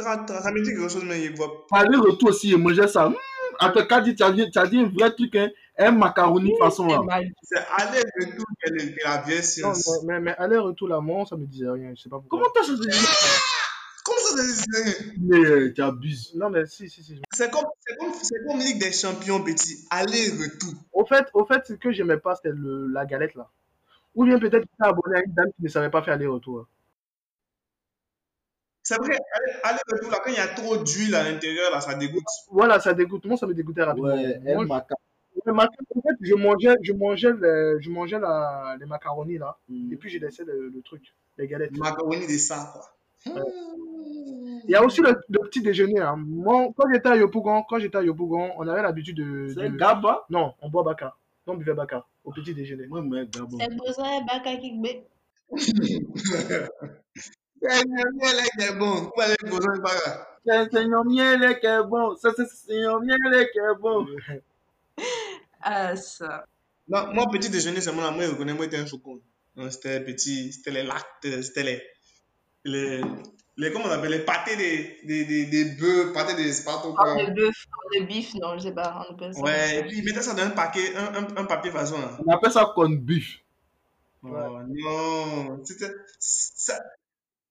Tra, 0.02 0.16
tra, 0.18 0.40
ça 0.42 0.52
me 0.52 0.62
dit 0.62 0.70
quelque 0.70 0.88
chose, 0.88 1.04
mais 1.04 1.22
il 1.24 1.34
voit. 1.36 1.66
Aller-retour 1.72 2.28
aussi, 2.30 2.50
il 2.50 2.58
mangeait 2.58 2.86
ça. 2.88 3.08
Mmh, 3.08 3.14
après, 3.58 3.86
quand 3.88 4.02
tu 4.02 4.22
as 4.22 4.30
dit, 4.30 4.50
tu 4.50 4.58
as 4.58 4.66
dit 4.66 4.78
un 4.78 4.88
vrai 4.88 5.10
truc, 5.12 5.34
hein, 5.36 5.48
un 5.78 5.90
macaroni 5.90 6.52
façon 6.58 6.86
là. 6.86 6.98
C'est 7.00 7.06
mal. 7.06 7.24
C'est 7.42 7.58
aller 7.76 8.00
retour 8.20 8.46
que 8.64 8.70
le- 8.72 8.90
que 8.94 9.04
la 9.04 9.18
vieille 9.22 9.38
Non, 9.38 9.42
science. 9.74 9.88
mais, 10.04 10.14
mais, 10.14 10.20
mais 10.20 10.36
aller-retour 10.36 10.88
là, 10.88 11.00
moi, 11.00 11.24
ça 11.28 11.36
me 11.36 11.46
disait 11.46 11.68
rien. 11.68 11.92
Je 11.96 12.02
sais 12.02 12.08
pas 12.08 12.18
pourquoi. 12.20 12.38
Comment 12.38 12.50
t'as 12.54 12.62
changé 12.62 12.88
Comment 14.04 14.18
ça 14.20 14.42
se 14.42 14.64
dit 14.64 15.16
Mais 15.20 15.38
euh, 15.44 15.72
tu 15.74 15.82
abuses. 15.82 16.32
Non, 16.34 16.48
mais 16.50 16.64
si, 16.66 16.88
si, 16.88 17.02
si. 17.02 17.20
C'est 17.32 17.50
comme, 17.50 17.66
c'est 17.86 17.96
comme, 17.98 18.12
c'est 18.22 18.46
comme 18.46 18.58
Ligue 18.58 18.80
des 18.80 18.92
Champions, 18.92 19.42
petit. 19.42 19.84
Aller-retour. 19.90 20.72
Au 20.92 21.04
fait, 21.04 21.26
au 21.34 21.44
fait, 21.44 21.62
ce 21.66 21.74
que 21.74 21.92
j'aimais 21.92 22.16
pas, 22.18 22.34
c'était 22.36 22.54
le- 22.56 22.86
la 22.86 23.04
galette 23.04 23.34
là. 23.34 23.48
Ou 24.14 24.24
bien 24.24 24.38
peut-être 24.38 24.62
que 24.64 24.68
tu 24.80 24.88
abonné 24.88 25.16
à 25.18 25.22
une 25.24 25.34
dame 25.34 25.48
qui 25.56 25.62
ne 25.64 25.68
savait 25.68 25.90
pas 25.90 26.02
faire 26.02 26.14
aller-retour. 26.14 26.66
C'est 28.88 28.96
vrai, 28.98 29.16
aller- 29.32 29.52
aller-retour, 29.64 30.10
là, 30.10 30.18
quand 30.24 30.30
il 30.30 30.36
y 30.36 30.38
a 30.38 30.48
trop 30.48 30.76
d'huile 30.78 31.14
à 31.14 31.22
l'intérieur, 31.30 31.70
là, 31.70 31.80
ça 31.80 31.94
dégoûte. 31.94 32.24
Voilà, 32.50 32.80
ça 32.80 32.94
dégoûte. 32.94 33.24
Moi, 33.26 33.36
ça 33.36 33.46
me 33.46 33.52
dégoûtait 33.54 33.82
rapidement. 33.82 34.08
Ouais, 34.14 34.38
Moi, 34.44 34.62
un 34.62 34.66
macaroni. 34.66 35.04
je, 35.46 35.50
ma- 35.52 35.64
en 35.64 36.00
fait, 36.00 36.16
je 36.22 36.34
mangeais, 36.34 36.74
je 36.82 36.92
mangeais, 36.94 37.32
les, 37.32 37.82
je 37.82 37.90
mangeais 37.90 38.18
la, 38.18 38.76
les 38.80 38.86
macaronis 38.86 39.36
là. 39.38 39.56
Mmh. 39.68 39.92
Et 39.92 39.96
puis, 39.96 40.08
j'ai 40.08 40.18
laissé 40.18 40.42
le, 40.44 40.68
le 40.74 40.80
truc, 40.82 41.02
les 41.36 41.46
galettes. 41.46 41.76
Macaroni 41.76 42.26
de 42.26 42.38
ça, 42.38 42.72
quoi. 42.72 42.82
Il 43.26 44.70
y 44.70 44.74
a 44.74 44.82
aussi 44.84 45.00
le, 45.02 45.10
le 45.28 45.38
petit 45.48 45.60
déjeuner. 45.60 46.00
Hein. 46.00 46.16
Moi, 46.16 46.68
quand 46.76 46.88
j'étais 46.92 47.08
à 47.10 47.16
Yopougon, 47.16 47.62
quand 47.68 47.78
j'étais 47.78 47.98
à 47.98 48.02
Yopougon, 48.02 48.52
on 48.56 48.66
avait 48.68 48.82
l'habitude 48.82 49.16
de, 49.16 49.52
C'est 49.54 49.68
de- 49.70 49.76
Gaba? 49.76 50.24
Non, 50.30 50.54
on 50.62 50.68
boit 50.70 50.82
Baka. 50.82 51.14
On 51.46 51.54
buvait 51.56 51.74
Baka 51.74 52.04
au 52.24 52.32
petit 52.32 52.54
déjeuner. 52.54 52.86
Moi, 52.86 53.02
mais 53.02 53.26
Gaba. 53.26 53.48
C'est 53.60 53.76
pour 53.76 53.88
ça, 53.92 54.02
Baka 54.26 54.56
Kikbe. 54.56 54.86
Eh, 57.62 57.84
miel, 57.88 58.36
elle 58.58 58.64
est 58.64 58.76
bon. 58.76 59.10
Vous 59.14 59.22
allez 59.22 59.80
bagarre. 59.80 60.70
Seigneur 60.70 61.04
miel 61.04 61.58
qui 61.60 61.66
est 61.66 61.82
bon. 61.82 62.16
Ça, 62.16 62.30
c'est 62.36 62.48
Seigneur 62.48 63.00
miel 63.00 63.18
qui 63.52 63.58
est 63.58 63.80
bon. 63.80 64.06
Ah, 65.60 65.96
ça. 65.96 66.44
Non, 66.88 67.12
moi, 67.12 67.26
petit 67.30 67.50
déjeuner, 67.50 67.80
c'est 67.80 67.92
mon 67.92 68.02
amour, 68.04 68.22
je 68.22 68.30
reconnais, 68.30 68.54
moi, 68.54 68.64
j'étais 68.64 68.78
un 68.78 68.86
chocon. 68.86 69.20
Non, 69.56 69.70
C'était 69.70 70.00
petit, 70.00 70.52
c'était 70.52 70.70
les 70.70 70.84
lactes, 70.84 71.42
c'était 71.42 71.62
les, 71.64 71.82
les, 72.64 73.02
les, 73.56 73.72
comment 73.72 73.86
on 73.86 73.90
appelle, 73.90 74.12
les 74.12 74.24
pâtés 74.24 74.56
des, 74.56 75.00
des, 75.04 75.24
des, 75.26 75.46
des 75.46 75.64
bœufs, 75.76 76.12
pâtés 76.14 76.34
des 76.34 76.52
spatos, 76.52 76.94
quoi. 76.94 77.14
Corne 77.14 77.34
de 77.34 77.34
bœuf, 77.34 77.66
corne 77.70 78.02
de 78.02 78.06
bif, 78.06 78.34
non, 78.36 78.56
je 78.56 78.62
sais 78.62 78.72
pas. 78.72 79.04
On 79.10 79.14
appelle 79.14 79.34
ça 79.34 79.40
comme 79.40 79.50
Ouais, 79.50 79.78
et 79.80 79.82
puis 79.82 79.98
ils 79.98 80.04
mettaient 80.04 80.22
ça 80.22 80.32
dans 80.32 80.44
un 80.44 80.50
paquet, 80.50 80.94
un, 80.96 81.14
un, 81.14 81.36
un 81.36 81.44
papier 81.44 81.70
façon, 81.70 82.00
là. 82.00 82.16
On 82.24 82.32
appelle 82.32 82.52
ça 82.52 82.72
corn 82.74 82.96
beef. 82.96 83.40
Oh, 84.22 84.28
non, 84.68 85.62
c'était, 85.64 85.92
ça, 86.18 86.80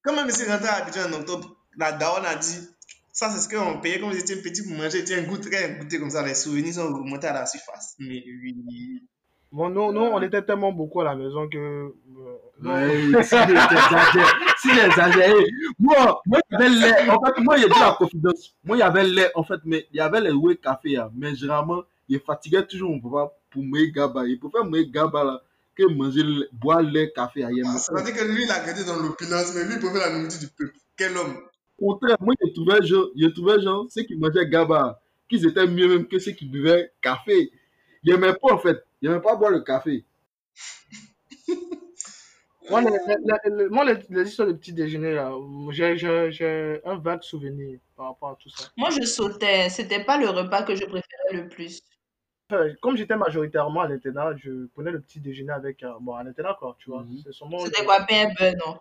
quand 0.08 0.16
même, 0.16 0.30
c'est 0.30 0.52
rentré 0.52 0.70
à 0.70 0.76
Abidjan 0.84 1.10
en 1.10 1.20
octobre, 1.20 1.56
la 1.78 1.92
daronne 1.92 2.26
a 2.26 2.36
dit, 2.36 2.60
ça, 3.12 3.30
c'est 3.30 3.40
ce 3.40 3.50
qu'on 3.50 3.80
payait 3.80 4.00
quand 4.00 4.10
vous 4.10 4.18
étiez 4.18 4.38
petit 4.38 4.64
pour 4.64 4.78
manger, 4.78 5.04
tiens, 5.04 5.22
goûter, 5.24 5.58
un 5.58 5.80
goûter 5.80 6.00
comme 6.00 6.10
ça, 6.10 6.26
les 6.26 6.36
souvenirs 6.36 6.74
sont 6.74 6.94
remontés 6.94 7.28
à 7.28 7.34
la 7.34 7.46
surface. 7.46 7.96
Mais 8.00 8.24
oui. 8.26 9.04
Bon, 9.52 9.70
nous, 9.70 9.92
nous, 9.94 10.02
on 10.02 10.22
était 10.22 10.42
tellement 10.44 10.72
beaucoup 10.74 11.02
à 11.02 11.06
la 11.06 11.16
maison 11.16 11.48
que. 11.48 11.58
euh, 11.58 11.94
non. 12.62 12.74
Ouais, 12.74 13.24
exagère. 14.86 15.36
Moi, 15.80 16.22
moi, 16.26 16.40
il 16.50 16.52
y 16.52 16.56
avait 16.56 16.70
lait. 16.70 17.10
En 17.10 17.24
fait, 17.24 17.42
moi, 17.42 17.58
il 17.58 17.62
y 17.62 17.66
a 17.66 17.70
dit 17.70 17.80
la 17.80 17.96
confidence. 17.98 18.56
Moi, 18.66 18.76
il 18.78 18.82
y 18.82 18.84
avait 18.84 19.06
lait, 19.06 19.32
en 19.36 19.44
fait, 19.44 19.62
mais 19.64 19.88
il 19.94 19.98
y 19.98 20.02
avait 20.02 20.22
les 20.22 20.32
whey 20.32 20.58
café, 20.58 20.90
là. 20.90 21.10
Mais 21.16 21.34
généralement, 21.34 21.84
il 22.10 22.20
fatiguait 22.20 22.66
toujours 22.68 22.92
mon 22.92 23.00
papa 23.00 23.34
pour 23.50 23.64
me 23.64 23.86
gaba. 23.86 24.26
Il 24.28 24.38
pouvait 24.38 24.64
me 24.64 24.84
gaba, 24.84 25.24
là, 25.24 25.42
que 25.78 25.84
manger, 25.94 26.24
le- 26.24 26.50
boire 26.52 26.82
lait, 26.82 27.12
café. 27.16 27.42
Il 27.52 27.60
aimait 27.60 27.78
Ça 27.78 27.94
veut 27.94 28.04
dire 28.04 28.16
que 28.16 28.24
lui, 28.26 28.44
il 28.44 28.52
a 28.52 28.60
grandi 28.60 28.84
dans 28.86 28.98
l'opulence, 28.98 29.54
mais 29.56 29.64
lui, 29.66 29.76
il 29.76 29.80
pouvait 29.80 30.00
la 30.00 30.10
nourriture 30.12 30.40
du 30.40 30.48
peuple. 30.48 30.74
Quel 30.98 31.16
homme? 31.18 31.38
Au 31.80 31.94
contraire, 31.94 32.18
moi, 32.20 32.34
je 32.42 32.52
trouvais, 32.54 32.86
genre, 32.86 33.08
je 33.16 33.28
trouvais, 33.28 33.62
genre, 33.62 33.86
ceux 33.90 34.04
qui 34.04 34.16
mangeaient 34.16 34.48
gaba, 34.50 35.00
qu'ils 35.30 35.46
étaient 35.46 35.68
mieux 35.68 35.88
même 35.88 36.08
que 36.08 36.18
ceux 36.20 36.32
qui 36.32 36.46
buvaient 36.46 36.92
café. 37.02 37.52
Il 38.04 38.12
n'aimait 38.14 38.34
pas, 38.34 38.54
en 38.54 38.58
fait. 38.58 38.84
Il 39.02 39.10
n'aimait 39.10 39.22
pas 39.22 39.36
boire 39.36 39.52
le 39.52 39.62
café. 39.62 40.04
Moi, 42.70 42.82
les, 42.82 42.90
les- 42.90 43.56
les- 43.58 43.70
moi, 43.70 43.86
les, 43.86 43.96
les 44.10 44.28
histoires 44.28 44.48
de 44.50 44.54
petit 44.54 44.74
déjeuner, 44.74 45.14
là, 45.14 45.32
j'ai- 45.72 45.96
j'ai 45.98 46.30
j'ai 46.32 46.82
un 46.84 46.98
vague 46.98 47.24
souvenir 47.24 47.80
par 47.96 48.08
rapport 48.08 48.32
à 48.32 48.36
tout 48.36 48.50
ça. 48.50 48.66
Moi, 48.76 48.90
je 48.90 49.04
sautais. 49.06 49.70
C'était 49.70 50.04
pas 50.04 50.18
le 50.18 50.28
repas 50.30 50.64
que 50.64 50.76
je 50.76 50.84
préférais 50.84 51.34
le 51.34 51.48
plus. 51.48 51.82
Comme 52.82 52.96
j'étais 52.96 53.18
majoritairement 53.18 53.82
à 53.82 53.88
l'internat, 53.90 54.36
je 54.38 54.68
prenais 54.68 54.92
le 54.92 55.02
petit 55.02 55.20
déjeuner 55.20 55.52
avec. 55.52 55.84
euh, 55.84 55.92
bon, 56.00 56.14
à 56.16 56.24
l'internat, 56.24 56.56
quoi, 56.58 56.76
tu 56.80 56.90
vois. 56.90 57.04
Mhm. 57.04 57.20
C'est 57.24 57.34
sûrement- 57.34 57.60
C'était 57.60 57.84
quoi, 57.84 58.00
pain 58.08 58.30
beurre, 58.40 58.54
non? 58.66 58.80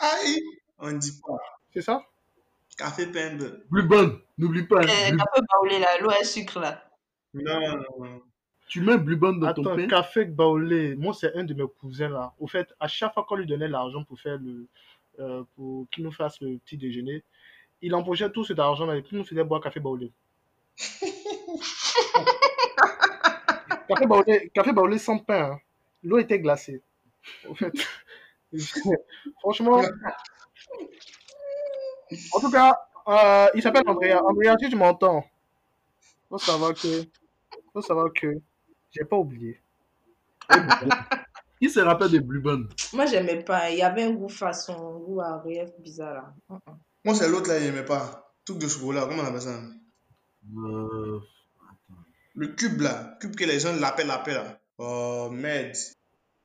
Aïe. 0.00 0.42
On 0.78 0.92
dit 0.92 1.18
pas. 1.26 1.38
C'est 1.72 1.80
ça? 1.82 2.02
Café, 2.76 3.06
pain, 3.06 3.36
beurre. 3.36 3.56
Blue 3.70 3.82
Band, 3.84 4.10
n'oublie 4.38 4.64
pas. 4.64 4.80
Euh, 4.80 4.84
café 4.84 5.40
baoulé, 5.52 5.78
là, 5.78 5.98
l'eau 6.00 6.10
à 6.10 6.22
sucre, 6.24 6.60
là. 6.60 6.84
Non, 7.34 7.60
non, 7.60 7.76
non. 8.00 8.22
Tu 8.68 8.82
mets 8.82 8.98
Blue 8.98 9.16
Band 9.16 9.32
dans 9.32 9.52
ton 9.54 9.62
Attends, 9.64 9.76
pain? 9.76 9.86
café 9.88 10.24
baoulé. 10.26 10.94
Moi, 10.94 11.14
c'est 11.14 11.34
un 11.34 11.42
de 11.44 11.54
mes 11.54 11.64
cousins, 11.80 12.08
là. 12.10 12.34
Au 12.38 12.46
fait, 12.46 12.72
à 12.80 12.86
chaque 12.86 13.14
fois 13.14 13.24
qu'on 13.24 13.36
lui 13.36 13.46
donnait 13.46 13.66
l'argent 13.68 14.04
pour 14.04 14.20
faire 14.20 14.38
le. 14.38 14.66
euh, 15.18 15.42
pour 15.56 15.86
qu'il 15.90 16.04
nous 16.04 16.12
fasse 16.12 16.40
le 16.40 16.56
petit 16.58 16.76
déjeuner, 16.78 17.22
il 17.82 17.94
empochait 17.94 18.30
tout 18.30 18.44
cet 18.44 18.58
argent-là 18.58 18.96
et 18.96 19.02
puis 19.02 19.10
il 19.12 19.18
nous 19.18 19.24
faisait 19.24 19.44
boire 19.44 19.60
café 19.60 19.80
baoulé. 19.80 20.12
café 23.94 24.06
baoulé. 24.06 24.50
Café 24.54 24.72
baoulé 24.72 24.98
sans 24.98 25.18
pain. 25.18 25.52
hein. 25.52 25.58
L'eau 26.02 26.18
était 26.18 26.38
glacée. 26.38 26.80
Au 27.48 27.54
fait. 27.54 27.72
Franchement. 29.40 29.82
En 32.34 32.40
tout 32.40 32.50
cas, 32.50 32.76
euh, 33.08 33.48
il 33.54 33.62
s'appelle 33.62 33.84
Andrea. 33.86 34.20
Andrea, 34.24 34.56
si 34.60 34.68
tu 34.70 34.76
m'entends, 34.76 35.24
faut 36.28 36.38
savoir 36.38 36.74
que. 36.74 37.04
Faut 37.72 37.82
savoir 37.82 38.12
que. 38.12 38.40
J'ai 38.90 39.04
pas 39.04 39.16
oublié. 39.16 39.60
Qui 41.60 41.70
se 41.70 41.78
rappelle 41.80 42.10
de 42.10 42.18
Blue 42.18 42.40
Band 42.40 42.62
Moi, 42.92 43.06
j'aimais 43.06 43.44
pas. 43.44 43.70
Il 43.70 43.78
y 43.78 43.82
avait 43.82 44.02
un 44.04 44.10
goût 44.12 44.28
façon, 44.28 44.72
un 44.72 44.98
goût 44.98 45.20
à 45.20 45.38
relief 45.38 45.70
bizarre, 45.78 46.14
là. 46.14 46.58
Moi, 47.04 47.14
c'est 47.14 47.28
l'autre 47.28 47.48
là, 47.48 47.58
il 47.58 47.64
n'aimait 47.66 47.84
pas. 47.84 48.32
Truc 48.44 48.58
de 48.58 48.66
chocolat, 48.66 49.06
comment 49.06 49.22
on 49.22 49.26
appelle 49.26 49.40
ça? 49.42 49.60
Euh... 50.56 51.20
Le 52.34 52.48
cube 52.48 52.80
là, 52.80 53.16
cube 53.20 53.34
que 53.34 53.44
les 53.44 53.60
gens 53.60 53.74
l'appellent, 53.74 54.06
l'appellent 54.06 54.34
là. 54.34 54.60
Oh, 54.78 55.28
merde. 55.32 55.76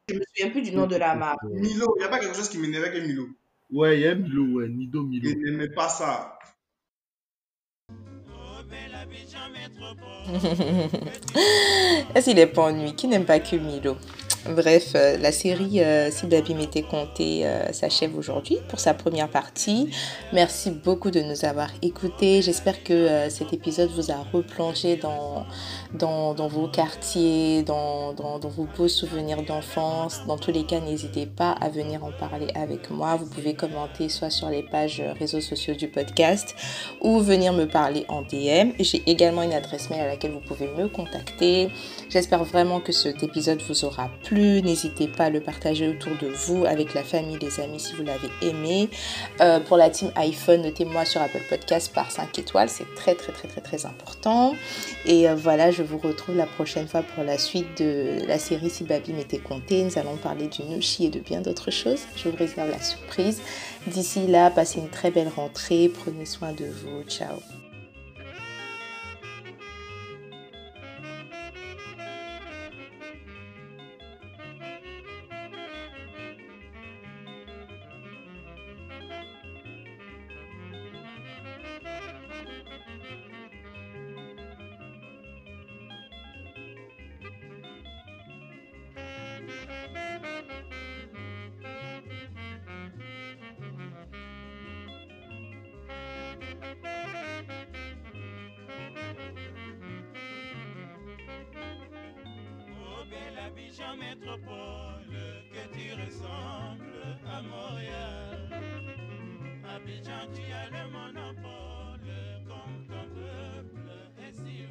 Je 0.10 0.16
me 0.16 0.22
souviens 0.28 0.52
plus 0.52 0.62
du 0.62 0.72
nom 0.72 0.88
de 0.88 0.96
la 0.96 1.16
marque. 1.16 1.44
Milo, 1.44 1.96
il 1.96 2.00
n'y 2.00 2.06
a 2.06 2.10
pas 2.10 2.20
quelque 2.20 2.36
chose 2.36 2.50
qui 2.50 2.58
m'énervait 2.58 2.92
que 2.92 3.00
Milo. 3.00 3.28
Ouais, 3.72 3.98
il 3.98 4.02
y 4.02 4.08
a 4.08 4.16
Milo, 4.16 4.60
ouais, 4.60 4.68
Nido 4.68 5.04
Milo. 5.04 5.30
Il 5.30 5.44
n'aimait 5.44 5.70
pas 5.70 5.90
ça. 5.90 6.38
Oh. 7.90 7.94
Est-ce 12.16 12.30
qu'il 12.30 12.40
est 12.40 12.48
pas 12.48 12.64
ennuyé 12.64 12.94
Qui 12.96 13.08
n'aime 13.08 13.26
pas 13.26 13.40
que 13.40 13.56
Milo? 13.56 13.98
Bref, 14.50 14.92
euh, 14.96 15.18
la 15.18 15.32
série 15.32 15.82
euh, 15.82 16.12
Si 16.12 16.28
Baby 16.28 16.54
m'était 16.54 16.84
compté 16.84 17.48
euh, 17.48 17.74
s'achève 17.74 18.16
aujourd'hui 18.16 18.60
pour 18.70 18.80
sa 18.80 18.94
première 18.94 19.28
partie. 19.28 19.90
Merci 20.34 20.70
beaucoup 20.70 21.10
de 21.10 21.20
nous 21.22 21.46
avoir 21.46 21.70
écoutés. 21.82 22.44
J'espère 22.44 22.84
que 22.84 22.94
euh, 22.94 23.30
cet 23.32 23.54
épisode 23.54 23.90
vous 23.90 24.12
a 24.12 24.18
replongé 24.32 24.98
dans, 24.98 25.46
dans, 25.98 26.48
vos 26.48 26.68
quartiers, 26.68 27.64
dans 27.64 28.14
vos 28.42 28.68
beaux 28.78 28.88
souvenirs 28.88 29.44
d'enfance. 29.44 30.22
Dans 30.28 30.38
tous 30.38 30.52
les 30.52 30.64
cas, 30.64 30.80
n'hésitez 30.80 31.26
pas 31.26 31.52
à 31.52 31.70
venir 31.70 32.04
en 32.04 32.12
parler 32.12 32.48
avec 32.56 32.90
moi. 32.90 33.16
Vous 33.16 33.26
pouvez 33.26 33.54
commenter 33.54 34.10
soit 34.10 34.30
sur 34.30 34.50
les 34.50 34.64
pages 34.64 35.02
euh, 35.02 35.14
réseaux 35.14 35.42
sociaux 35.42 35.74
du 35.74 35.88
podcast 35.88 36.56
ou 37.02 37.20
venir 37.20 37.54
me 37.54 37.66
parler 37.66 38.06
en 38.08 38.22
DM. 38.22 38.72
J'ai 38.80 39.04
également 39.08 39.44
une 39.44 39.54
adresse 39.54 39.90
mail 39.90 40.02
à 40.02 40.08
laquelle 40.08 40.32
vous 40.32 40.42
pouvez 40.42 40.68
me 40.68 40.88
contacter. 40.88 41.70
J'espère 42.10 42.44
vraiment 42.44 42.80
que 42.80 42.92
cet 42.92 43.24
épisode 43.24 43.62
vous 43.68 43.86
aura 43.86 44.10
plu. 44.24 44.62
N'hésitez 44.62 45.08
pas 45.08 45.26
à 45.26 45.30
le 45.30 45.42
partager 45.42 45.88
autour 45.88 46.14
de 46.22 46.28
vous, 46.28 46.66
avec 46.66 46.94
la 46.94 47.04
famille, 47.04 47.38
les 47.40 47.60
amis, 47.60 47.80
si 47.80 47.94
vous 47.94 48.04
l'avez 48.04 48.30
aimé. 48.42 48.90
Euh, 49.42 49.60
pour 49.60 49.78
la 49.78 49.90
team 49.90 50.12
iPhone, 50.16 50.62
notez-moi 50.62 51.06
sur 51.06 51.22
Apple 51.22 51.42
Podcast 51.50 51.92
par 51.94 52.12
5 52.12 52.38
étoiles. 52.40 52.70
C'est 52.70 52.94
très, 52.96 53.16
très, 53.16 53.32
très, 53.32 53.48
très, 53.48 53.62
très 53.62 53.86
important. 53.86 54.54
Et 55.06 55.30
euh, 55.30 55.36
voilà, 55.36 55.72
je 55.72 55.84
vous 55.86 55.98
retrouve 55.98 56.36
la 56.36 56.46
prochaine 56.46 56.88
fois 56.88 57.02
pour 57.02 57.24
la 57.24 57.38
suite 57.38 57.82
de 57.82 58.26
la 58.28 58.40
série 58.40 58.70
Si 58.70 58.84
Baby 58.84 59.14
m'était 59.14 59.40
compté. 59.40 59.84
Nous 59.84 59.98
allons 59.98 60.18
parler 60.18 60.48
du 60.48 60.64
Nushi 60.64 61.06
et 61.06 61.10
de 61.10 61.20
bien 61.20 61.42
d'autres 61.42 61.72
choses. 61.72 62.02
Je 62.16 62.30
vous 62.30 62.36
réserve 62.36 62.70
la 62.70 62.82
surprise. 62.82 63.42
D'ici 63.88 64.28
là, 64.28 64.50
passez 64.52 64.80
une 64.80 64.90
très 64.90 65.12
belle 65.12 65.30
rentrée. 65.36 65.90
Prenez 65.90 66.26
soin 66.26 66.52
de 66.54 66.66
vous. 66.66 67.04
Ciao. 67.08 67.40
Abidjan 103.46 103.96
métropole, 103.98 105.06
que 105.54 105.64
tu 105.76 105.94
ressembles 105.94 107.20
à 107.28 107.42
Montréal. 107.44 108.50
Abidjan, 109.76 110.28
tu 110.34 110.52
as 110.52 110.70
le 110.72 110.90
monopole, 110.90 112.10
comme 112.48 112.88
ton 112.88 113.08
peuple 113.14 113.90
est 114.18 114.34
si. 114.34 114.66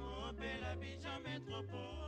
Oh 0.00 0.32
belle 0.38 0.64
Abidjan 0.72 1.20
métropole, 1.24 2.07